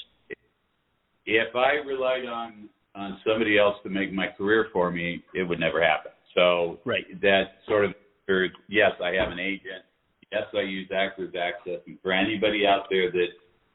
if 1.26 1.56
I 1.56 1.86
relied 1.86 2.26
on 2.26 2.70
on 2.94 3.20
somebody 3.28 3.58
else 3.58 3.76
to 3.84 3.90
make 3.90 4.14
my 4.14 4.28
career 4.38 4.68
for 4.72 4.90
me, 4.90 5.22
it 5.34 5.44
would 5.44 5.60
never 5.60 5.84
happen. 5.84 6.12
So 6.36 6.80
Right. 6.86 7.06
that 7.22 7.56
sort 7.68 7.86
of 7.86 7.94
or, 8.28 8.50
yes, 8.68 8.92
I 9.04 9.12
have 9.14 9.32
an 9.32 9.40
agent. 9.40 9.86
Yes, 10.32 10.48
I 10.56 10.62
use 10.62 10.90
Actors 10.92 11.36
Access. 11.36 11.80
And 11.86 12.00
for 12.02 12.12
anybody 12.12 12.66
out 12.66 12.88
there 12.90 13.12
that 13.12 13.28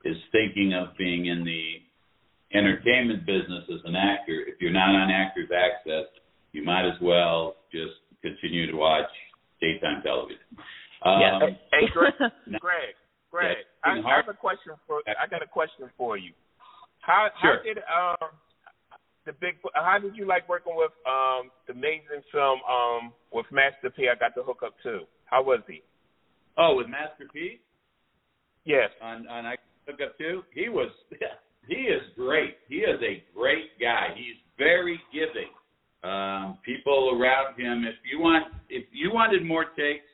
is 0.04 0.16
thinking 0.32 0.74
of 0.74 0.96
being 0.96 1.26
in 1.26 1.44
the 1.44 1.80
entertainment 2.52 3.24
business 3.26 3.64
as 3.72 3.80
an 3.84 3.94
actor, 3.94 4.42
if 4.46 4.60
you're 4.60 4.72
not 4.72 4.94
on 4.94 5.10
Actors 5.10 5.50
Access, 5.56 6.06
you 6.52 6.64
might 6.64 6.84
as 6.84 7.00
well 7.00 7.56
just 7.70 7.94
continue 8.22 8.68
to 8.70 8.76
watch 8.76 9.08
daytime 9.60 10.02
television. 10.02 10.42
Um, 11.02 11.20
Yeah. 11.20 11.38
Hey, 11.38 11.60
hey, 11.72 11.86
Greg, 11.92 12.14
Greg, 12.60 12.94
Greg, 13.30 13.56
Yeah, 13.84 13.90
I, 13.90 14.00
I 14.00 14.16
have 14.16 14.28
a 14.28 14.34
question 14.34 14.72
for. 14.86 15.00
I 15.06 15.26
got 15.28 15.42
a 15.42 15.46
question 15.46 15.88
for 15.96 16.18
you. 16.18 16.32
How 17.00 17.30
Sure. 17.40 17.56
how 17.56 17.62
did 17.62 17.78
um 17.78 18.30
the 19.26 19.32
big 19.32 19.56
how 19.74 19.98
did 19.98 20.16
you 20.16 20.26
like 20.26 20.48
working 20.48 20.74
with 20.76 20.92
um 21.06 21.50
the 21.66 21.72
amazing 21.72 22.22
film 22.32 22.60
um 22.68 23.12
with 23.32 23.46
Master 23.52 23.90
P? 23.90 24.08
I 24.08 24.18
got 24.18 24.34
the 24.34 24.42
hook 24.42 24.62
up 24.64 24.74
too. 24.82 25.00
How 25.24 25.42
was 25.42 25.60
he? 25.68 25.82
oh, 26.58 26.76
with 26.76 26.88
Master 26.88 27.26
P. 27.32 27.60
Yes. 28.64 28.90
on 29.02 29.26
on 29.28 29.46
I 29.46 29.56
look 29.86 30.00
up 30.00 30.16
too. 30.18 30.42
He 30.54 30.68
was 30.68 30.90
he 31.68 31.74
is 31.74 32.02
great. 32.16 32.56
He 32.68 32.76
is 32.76 33.00
a 33.02 33.22
great 33.34 33.78
guy. 33.80 34.08
He's 34.16 34.36
very 34.58 35.00
giving. 35.12 35.50
Um, 36.02 36.56
people 36.64 37.18
around 37.20 37.60
him. 37.60 37.84
If 37.84 37.96
you 38.10 38.20
want, 38.20 38.46
if 38.70 38.84
you 38.90 39.10
wanted 39.12 39.44
more 39.44 39.66
takes, 39.76 40.06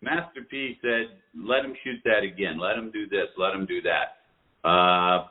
Master 0.00 0.42
P 0.50 0.76
said, 0.82 1.16
"Let 1.36 1.64
him 1.64 1.74
shoot 1.84 2.00
that 2.04 2.24
again. 2.24 2.58
Let 2.58 2.76
him 2.76 2.90
do 2.90 3.08
this. 3.08 3.28
Let 3.36 3.54
him 3.54 3.64
do 3.64 3.80
that." 3.82 4.18
Uh, 4.64 5.28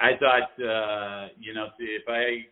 I 0.00 0.12
thought, 0.20 0.64
uh, 0.64 1.28
you 1.38 1.52
know, 1.52 1.66
if 1.78 2.02
I 2.08 2.46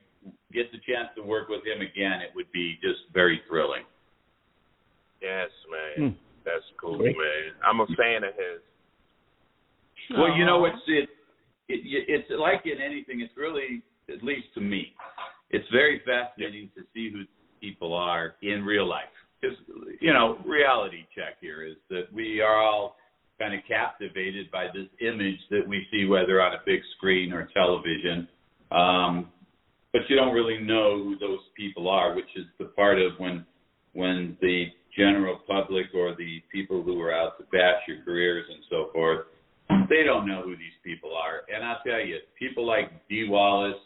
get 0.52 0.70
the 0.72 0.78
chance 0.78 1.09
to 1.16 1.22
work 1.22 1.48
with 1.48 1.61
him 1.66 1.81
again, 1.81 2.20
it 2.20 2.31
would 2.35 2.50
be 2.52 2.78
just 2.83 3.00
very 3.12 3.40
thrilling. 3.48 3.85
Yes, 5.20 5.50
man. 5.70 6.11
Hmm. 6.11 6.16
That's 6.44 6.64
cool, 6.81 6.98
Great. 6.98 7.16
man. 7.16 7.52
I'm 7.66 7.81
a 7.81 7.87
fan 7.96 8.24
of 8.24 8.35
his. 8.35 8.62
Well, 10.16 10.35
you 10.35 10.46
know, 10.46 10.64
it's 10.64 10.76
it, 10.87 11.09
it 11.68 12.04
it's 12.09 12.31
like 12.38 12.62
in 12.64 12.81
anything. 12.81 13.20
It's 13.20 13.37
really, 13.37 13.83
at 14.09 14.24
least 14.24 14.46
to 14.54 14.61
me, 14.61 14.94
it's 15.50 15.66
very 15.70 16.00
fascinating 16.07 16.70
to 16.76 16.83
see 16.94 17.11
who 17.12 17.24
people 17.61 17.92
are 17.92 18.37
in 18.42 18.64
real 18.64 18.88
life. 18.88 19.12
Because 19.40 19.57
you 20.00 20.12
know, 20.12 20.38
reality 20.46 21.04
check 21.14 21.37
here 21.40 21.66
is 21.66 21.76
that 21.90 22.12
we 22.12 22.40
are 22.40 22.57
all 22.57 22.96
kind 23.38 23.54
of 23.54 23.61
captivated 23.68 24.50
by 24.50 24.66
this 24.66 24.88
image 25.00 25.38
that 25.50 25.66
we 25.66 25.87
see, 25.90 26.07
whether 26.07 26.40
on 26.40 26.54
a 26.54 26.61
big 26.64 26.81
screen 26.96 27.33
or 27.33 27.48
television. 27.52 28.26
Um, 28.70 29.28
but 29.92 30.03
you 30.09 30.16
don't 30.16 30.35
really 30.35 30.59
know 30.59 31.03
who 31.03 31.18
those 31.18 31.40
people 31.57 31.88
are, 31.88 32.14
which 32.14 32.29
is 32.37 32.44
the 32.59 32.66
part 32.66 32.98
of 33.01 33.12
when 33.18 33.44
when 33.94 34.37
the 34.40 34.66
general 34.96 35.40
public 35.46 35.87
or 35.94 36.14
the 36.16 36.42
people 36.53 36.83
who 36.83 37.01
are 37.01 37.12
out 37.12 37.38
to 37.38 37.44
bash 37.44 37.81
your 37.87 38.03
careers 38.05 38.44
and 38.51 38.62
so 38.68 38.90
forth 38.92 39.27
they 39.88 40.03
don't 40.05 40.27
know 40.27 40.42
who 40.42 40.57
these 40.57 40.77
people 40.85 41.11
are. 41.14 41.42
And 41.55 41.64
I'll 41.64 41.81
tell 41.87 42.01
you, 42.01 42.18
people 42.38 42.66
like 42.66 42.90
Dee 43.09 43.29
Wallace, 43.29 43.81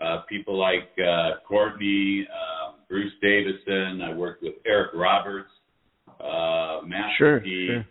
uh, 0.00 0.22
people 0.28 0.58
like 0.58 0.90
uh, 0.98 1.40
Courtney, 1.46 2.26
um, 2.30 2.74
Bruce 2.88 3.12
Davison. 3.20 4.02
I 4.02 4.14
worked 4.14 4.42
with 4.42 4.54
Eric 4.66 4.92
Roberts, 4.94 5.50
uh, 6.20 6.80
Master 6.86 7.14
Sure, 7.18 7.40
P. 7.40 7.68
sure. 7.68 7.86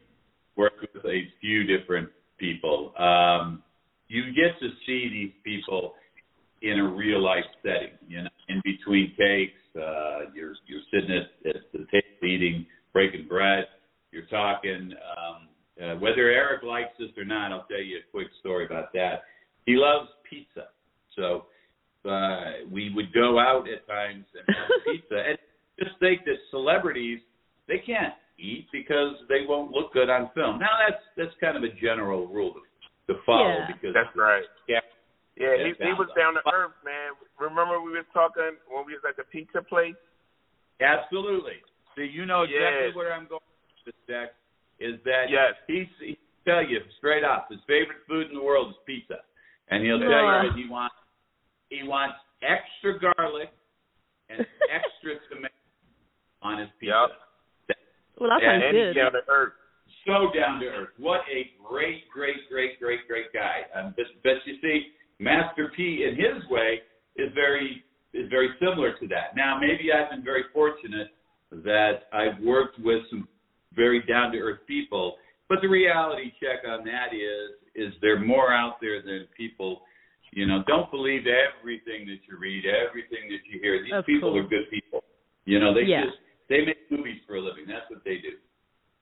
Worked 0.55 0.81
with 0.93 1.05
a 1.05 1.21
few 1.39 1.63
different 1.63 2.09
people. 2.37 2.93
Um, 2.97 3.63
you 4.07 4.23
get 4.33 4.59
to 4.59 4.69
see 4.85 5.07
these 5.09 5.31
people 5.43 5.93
in 6.61 6.79
a 6.79 6.87
real 6.87 7.23
life 7.23 7.45
setting. 7.63 7.91
You 8.07 8.23
know, 8.23 8.29
in 8.47 8.61
between 8.63 9.13
takes, 9.17 9.59
uh, 9.75 10.31
you're 10.33 10.53
you're 10.67 10.81
sitting 10.93 11.11
at, 11.15 11.55
at 11.55 11.61
the 11.71 11.79
table 11.91 12.23
eating, 12.23 12.65
breaking 12.93 13.27
bread. 13.27 13.65
You're 14.11 14.25
talking. 14.27 14.93
Um, 14.93 15.47
uh, 15.81 15.95
whether 15.95 16.29
Eric 16.29 16.63
likes 16.63 16.89
this 16.99 17.09
or 17.17 17.23
not, 17.23 17.51
I'll 17.53 17.65
tell 17.67 17.81
you 17.81 17.97
a 17.97 18.11
quick 18.11 18.27
story 18.41 18.65
about 18.65 18.91
that. 18.93 19.23
He 19.65 19.75
loves 19.77 20.09
pizza, 20.29 20.67
so 21.15 21.45
uh, 22.09 22.67
we 22.71 22.91
would 22.93 23.13
go 23.13 23.39
out 23.39 23.65
at 23.69 23.87
times 23.87 24.25
and 24.33 24.55
have 24.55 24.69
pizza. 24.85 25.23
And 25.29 25.37
just 25.79 25.97
think 25.99 26.25
that 26.25 26.35
celebrities 26.51 27.19
they 27.67 27.77
can't 27.85 28.13
eat 28.37 28.67
because 28.71 29.15
they 29.29 29.45
won't 29.47 29.71
look 29.71 29.93
good 29.93 30.09
on 30.09 30.29
film. 30.35 30.59
Now 30.59 30.75
that's 30.87 31.01
that's 31.15 31.35
kind 31.39 31.55
of 31.55 31.63
a 31.63 31.71
general 31.79 32.27
rule 32.27 32.55
to, 33.07 33.13
to 33.13 33.19
follow 33.25 33.47
Yeah. 33.47 33.67
because 33.71 33.93
That's 33.93 34.15
right. 34.17 34.43
Yeah. 34.67 34.79
Yeah, 35.37 35.55
he, 35.55 35.71
Yeah, 35.79 35.87
he 35.87 35.93
was 35.93 36.08
down 36.19 36.35
to 36.35 36.43
earth, 36.51 36.75
man. 36.83 37.15
Remember 37.39 37.79
remember 37.79 37.79
we 37.79 37.95
was 37.95 38.05
talking 38.11 38.59
when 38.67 38.83
we 38.85 38.93
was 38.99 39.03
at 39.07 39.15
the 39.15 39.23
pizza 39.31 39.63
place? 39.63 39.95
Absolutely. 40.83 41.63
So 41.95 42.01
you 42.03 42.25
know 42.27 42.43
exactly 42.43 42.91
Yes. 42.91 42.95
where 42.95 43.13
I'm 43.15 43.27
going 43.27 43.41
with 43.85 43.95
this, 43.95 43.99
Dex, 44.07 44.35
is 44.79 44.99
that 45.03 45.29
Yes. 45.31 45.55
he's 45.67 45.87
he 45.99 46.17
tell 46.45 46.63
you 46.63 46.79
straight 46.97 47.23
up 47.23 47.47
his 47.49 47.59
favorite 47.67 48.03
food 48.07 48.27
in 48.27 48.35
the 48.35 48.41
world 48.43 48.71
is 48.71 48.77
pizza. 48.85 49.23
And 49.69 49.83
he'll 49.83 49.99
tell 49.99 50.09
Yeah. 50.09 50.43
you 50.43 50.49
that 50.49 50.57
he 50.57 50.67
wants 50.67 50.95
he 51.69 51.83
wants 51.83 52.17
extra 52.41 52.97
garlic 52.99 53.51
and 54.29 54.45
extra 54.69 55.19
tomato 55.29 55.53
on 56.41 56.59
his 56.59 56.69
pizza. 56.79 57.15
Well, 58.17 58.29
that 58.31 58.41
Yeah, 58.41 58.51
sounds 58.51 58.63
and 58.65 58.73
good. 58.75 58.93
down 58.95 59.11
to 59.13 59.23
earth. 59.29 59.53
so 60.05 60.31
down 60.31 60.59
to 60.59 60.67
earth. 60.67 60.89
What 60.97 61.21
a 61.29 61.51
great, 61.63 62.09
great, 62.09 62.49
great, 62.49 62.79
great, 62.79 63.07
great 63.07 63.31
guy. 63.33 63.65
Um, 63.73 63.93
but, 63.95 64.05
but 64.07 64.07
you 64.07 64.07
see, 64.07 64.08
Master 65.79 66.09
in 66.09 66.15
his 66.15 66.49
way 66.49 66.79
is 67.15 67.31
very 67.33 67.83
is 68.13 68.27
very 68.29 68.49
similar 68.59 68.97
to 68.99 69.07
that. 69.07 69.35
Now, 69.35 69.59
maybe 69.59 69.91
I've 69.93 70.09
been 70.09 70.23
very 70.23 70.43
fortunate 70.51 71.09
that 71.51 72.09
I've 72.11 72.39
worked 72.43 72.79
with 72.79 73.03
some 73.11 73.27
very 73.75 74.01
down 74.07 74.31
to 74.31 74.39
earth 74.39 74.61
people. 74.67 75.17
But 75.47 75.59
the 75.61 75.67
reality 75.67 76.31
check 76.41 76.67
on 76.67 76.83
that 76.85 77.13
is 77.13 77.51
is 77.75 77.93
there 78.01 78.19
more 78.19 78.51
out 78.51 78.77
there 78.81 79.01
than 79.01 79.27
people. 79.37 79.81
You 80.31 80.45
know, 80.45 80.63
don't 80.67 80.89
believe 80.91 81.21
everything 81.25 82.05
that 82.07 82.19
you 82.29 82.37
read, 82.39 82.63
everything 82.65 83.29
that 83.29 83.39
you 83.51 83.59
hear. 83.61 83.81
These 83.83 83.93
Of 83.93 84.05
people 84.05 84.31
course. 84.31 84.45
are 84.45 84.47
good 84.49 84.69
people. 84.69 85.03
You 85.45 85.59
know, 85.59 85.73
they 85.73 85.83
Yeah. 85.83 86.05
just 86.05 86.17
they 86.49 86.65
make 86.65 86.89
movies 86.91 87.21
for 87.27 87.35
a 87.35 87.41
living. 87.41 87.65
That's 87.67 87.89
what 87.89 88.03
they 88.03 88.17
do. 88.17 88.37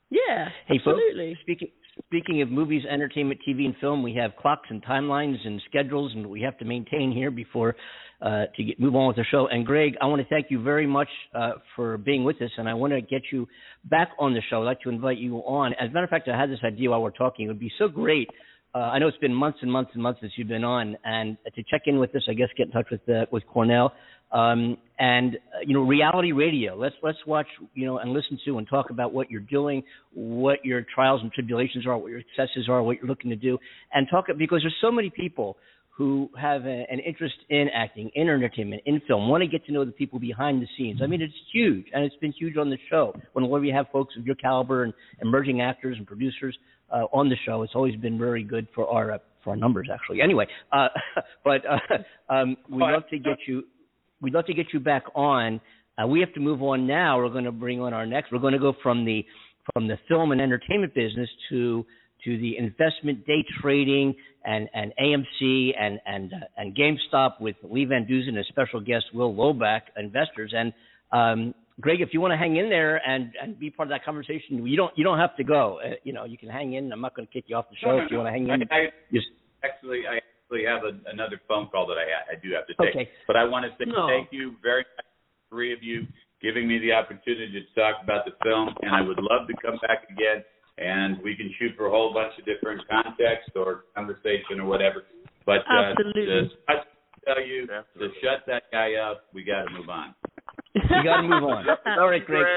Yeah, 0.10 0.50
Hey, 0.68 0.78
folks, 0.80 1.00
absolutely. 1.04 1.36
speaking 1.42 1.72
speaking 2.06 2.42
of 2.42 2.50
movies, 2.50 2.84
entertainment, 2.90 3.40
TV, 3.48 3.66
and 3.66 3.76
film, 3.82 4.04
we 4.04 4.14
have 4.16 4.36
clocks 4.36 4.68
and 4.70 4.84
timelines 4.84 5.36
and 5.46 5.62
schedules, 5.70 6.12
and 6.16 6.28
we 6.28 6.42
have 6.42 6.58
to 6.60 6.66
maintain 6.66 7.12
here 7.12 7.32
before 7.32 7.76
uh, 8.22 8.46
to 8.56 8.64
get, 8.64 8.80
move 8.80 8.96
on 8.96 9.08
with 9.08 9.16
the 9.16 9.26
show. 9.30 9.48
And 9.48 9.66
Greg, 9.66 9.96
I 10.02 10.06
want 10.06 10.22
to 10.22 10.28
thank 10.28 10.48
you 10.50 10.62
very 10.62 10.88
much 10.88 11.10
uh, 11.36 11.54
for 11.76 11.98
being 11.98 12.24
with 12.24 12.42
us, 12.42 12.52
and 12.58 12.68
I 12.68 12.74
want 12.74 12.94
to 12.94 13.02
get 13.02 13.24
you 13.32 13.48
back 13.86 14.10
on 14.20 14.34
the 14.34 14.42
show. 14.50 14.62
I'd 14.62 14.66
like 14.66 14.82
to 14.82 14.90
invite 14.90 15.18
you 15.18 15.38
on. 15.38 15.74
As 15.74 15.90
a 15.90 15.94
matter 15.94 16.06
of 16.06 16.10
fact, 16.10 16.28
I 16.28 16.40
had 16.40 16.50
this 16.50 16.60
idea 16.64 16.90
while 16.90 17.02
we're 17.02 17.12
talking. 17.12 17.46
It 17.46 17.50
would 17.50 17.60
be 17.60 17.72
so 17.78 17.88
great. 17.88 18.30
Uh, 18.76 18.80
I 18.80 19.00
know 19.00 19.08
it's 19.08 19.18
been 19.18 19.34
months 19.34 19.60
and 19.62 19.72
months 19.72 19.92
and 19.94 20.04
months 20.04 20.20
since 20.22 20.34
you've 20.36 20.48
been 20.48 20.64
on, 20.64 20.98
and 21.04 21.38
to 21.56 21.64
check 21.64 21.84
in 21.86 22.00
with 22.00 22.16
us, 22.16 22.24
I 22.30 22.34
guess 22.34 22.50
get 22.58 22.68
in 22.68 22.74
touch 22.74 22.88
with 22.92 23.08
uh, 23.10 23.26
with 23.32 23.46
Cornell 23.48 23.94
um, 24.32 24.78
and 25.00 25.36
uh, 25.36 25.60
you 25.66 25.74
know 25.74 25.82
reality 25.82 26.32
radio. 26.32 26.76
Let's 26.76 26.96
let's 27.04 27.18
watch 27.26 27.48
you 27.74 27.86
know 27.86 28.00
and 28.00 28.12
listen 28.12 28.40
to 28.46 28.58
and 28.58 28.68
talk 28.68 28.90
about 28.90 29.14
what 29.14 29.30
you're 29.30 29.42
doing, 29.42 29.84
what 30.14 30.64
your 30.64 30.86
trials 30.94 31.22
and 31.22 31.32
tribulations 31.32 31.86
are, 31.86 31.98
what 31.98 32.12
your 32.12 32.22
successes 32.36 32.68
are, 32.70 32.82
what 32.82 32.98
you're 32.98 33.08
looking 33.08 33.30
to 33.30 33.36
do, 33.36 33.58
and 33.94 34.08
talk 34.10 34.26
because 34.38 34.62
there's 34.64 34.76
so 34.82 34.92
many 34.92 35.10
people 35.10 35.58
who 35.98 36.30
have 36.40 36.66
a, 36.66 36.86
an 36.92 37.00
interest 37.00 37.34
in 37.50 37.68
acting, 37.74 38.12
in 38.14 38.30
entertainment, 38.30 38.84
in 38.86 39.02
film, 39.08 39.28
want 39.28 39.42
to 39.42 39.48
get 39.48 39.66
to 39.66 39.72
know 39.72 39.84
the 39.84 39.92
people 39.92 40.20
behind 40.20 40.62
the 40.62 40.68
scenes. 40.78 41.00
I 41.04 41.08
mean, 41.08 41.24
it's 41.24 41.34
huge, 41.52 41.86
and 41.92 42.04
it's 42.04 42.16
been 42.18 42.32
huge 42.34 42.56
on 42.56 42.70
the 42.70 42.78
show. 42.88 43.16
Whenever 43.34 43.60
we 43.60 43.70
have 43.70 43.88
folks 43.92 44.14
of 44.16 44.24
your 44.24 44.36
caliber 44.36 44.84
and 44.84 44.94
emerging 45.24 45.62
actors 45.62 45.98
and 45.98 46.06
producers 46.06 46.56
uh, 46.92 47.06
on 47.12 47.30
the 47.30 47.36
show, 47.46 47.64
it's 47.64 47.74
always 47.74 47.96
been 47.96 48.20
very 48.20 48.44
good 48.44 48.68
for 48.76 48.88
our 48.88 49.14
uh, 49.14 49.18
for 49.44 49.52
our 49.52 49.56
numbers, 49.56 49.90
actually. 49.92 50.22
Anyway, 50.22 50.46
uh, 50.72 50.90
but 51.44 51.62
uh, 51.66 51.98
um, 52.34 52.58
we'd 52.70 52.82
love 52.82 53.04
to 53.10 53.18
get 53.18 53.38
you 53.48 53.64
we'd 54.22 54.34
love 54.34 54.46
to 54.46 54.54
get 54.54 54.68
you 54.74 54.80
back 54.80 55.04
on. 55.16 55.60
Uh, 56.02 56.08
we 56.08 56.20
have 56.20 56.34
to 56.34 56.40
move 56.40 56.62
on 56.62 56.86
now. 56.86 57.18
We're 57.18 57.30
going 57.30 57.46
to 57.46 57.52
bring 57.52 57.82
on 57.82 57.94
our 57.94 58.06
next. 58.06 58.32
We're 58.32 58.40
going 58.40 58.54
to 58.54 58.60
go 58.60 58.74
from 58.84 59.06
the 59.06 59.26
from 59.74 59.88
the 59.88 59.98
film 60.08 60.32
and 60.32 60.40
entertainment 60.40 60.94
business 60.94 61.30
to 61.50 61.86
to 62.24 62.38
the 62.40 62.58
investment 62.58 63.26
day 63.26 63.44
trading 63.62 64.16
and 64.46 64.70
and 64.74 64.94
AMC 65.00 65.72
and 65.80 66.00
and 66.06 66.34
uh, 66.34 66.38
and 66.58 66.76
GameStop 66.76 67.42
with 67.42 67.56
Lee 67.64 67.86
Van 67.86 68.06
Dusen 68.06 68.38
and 68.38 68.46
special 68.48 68.80
guest 68.80 69.06
Will 69.14 69.34
Lobach, 69.34 69.82
investors. 69.98 70.54
And 70.56 70.74
um, 71.12 71.54
Greg, 71.80 72.02
if 72.02 72.10
you 72.12 72.22
want 72.22 72.32
to 72.32 72.38
hang 72.38 72.58
in 72.58 72.70
there 72.70 72.98
and 73.08 73.32
and 73.42 73.60
be 73.60 73.70
part 73.70 73.88
of 73.88 73.92
that 73.92 74.06
conversation, 74.06 74.66
you 74.66 74.78
don't 74.78 74.96
you 74.98 75.04
don't 75.04 75.20
have 75.20 75.36
to 75.38 75.44
go. 75.44 75.80
Uh, 75.84 75.96
you 76.04 76.14
know, 76.14 76.26
you 76.26 76.38
can 76.38 76.50
hang 76.50 76.74
in. 76.74 76.92
I'm 76.92 77.02
not 77.02 77.16
going 77.16 77.28
to 77.28 77.34
kick 77.34 77.46
you 77.48 77.56
off 77.56 77.66
the 77.70 77.76
show 77.78 77.92
No, 77.92 77.98
no, 77.98 78.06
if 78.06 78.12
you 78.12 78.18
no. 78.18 78.24
want 78.24 78.34
to 78.36 78.40
hang 78.40 78.62
in. 78.62 78.68
I, 78.72 78.76
I 78.76 78.88
Just 79.12 79.28
actually 79.64 80.04
I 80.10 80.20
actually 80.48 80.66
have 80.66 80.84
a, 80.84 80.96
another 81.12 81.40
phone 81.48 81.68
call 81.68 81.86
that 81.88 81.98
I 81.98 82.06
ha- 82.08 82.26
I 82.32 82.36
do 82.42 82.54
have 82.56 82.68
to 82.68 82.74
take. 82.84 82.96
okay. 82.96 83.10
But 83.28 83.36
I 83.36 83.44
want 83.44 83.66
to 83.66 83.72
say 83.78 83.90
No. 83.90 84.08
thank 84.08 84.30
you 84.32 84.56
very 84.64 84.86
much, 84.96 85.06
three 85.50 85.74
of 85.74 85.84
you, 85.84 86.08
giving 86.42 86.68
me 86.68 86.80
the 86.80 86.94
opportunity 86.94 87.52
to 87.52 87.80
talk 87.80 87.96
about 88.04 88.26
the 88.26 88.32
film, 88.44 88.70
and 88.82 88.96
I 88.96 89.02
would 89.02 89.20
love 89.20 89.48
to 89.48 89.54
come 89.62 89.78
back 89.88 90.08
again 90.10 90.44
and 90.80 91.18
we 91.24 91.36
can 91.36 91.50
shoot 91.58 91.72
for 91.76 91.88
a 91.88 91.90
whole 91.90 92.14
bunch 92.14 92.34
of 92.38 92.46
different 92.46 92.88
contexts 92.88 93.50
or 93.56 93.86
conversation 93.96 94.60
or 94.62 94.66
whatever. 94.66 95.06
But 95.44 95.66
uh, 95.68 95.90
Absolutely. 95.98 96.26
to 96.26 96.42
to 96.44 96.84
tell 97.26 97.42
you 97.44 97.66
Definitely. 97.66 98.08
to 98.08 98.14
shut 98.22 98.46
that 98.46 98.64
guy 98.72 98.94
up, 98.94 99.26
we 99.34 99.44
got 99.44 99.64
to 99.64 99.72
move 99.72 99.90
on. 99.90 100.14
You 100.76 101.04
got 101.04 101.22
to 101.22 101.24
move 101.24 101.44
on. 101.44 101.66
All 102.00 102.08
right, 102.08 102.24
Greg. 102.24 102.44
Greg. 102.44 102.48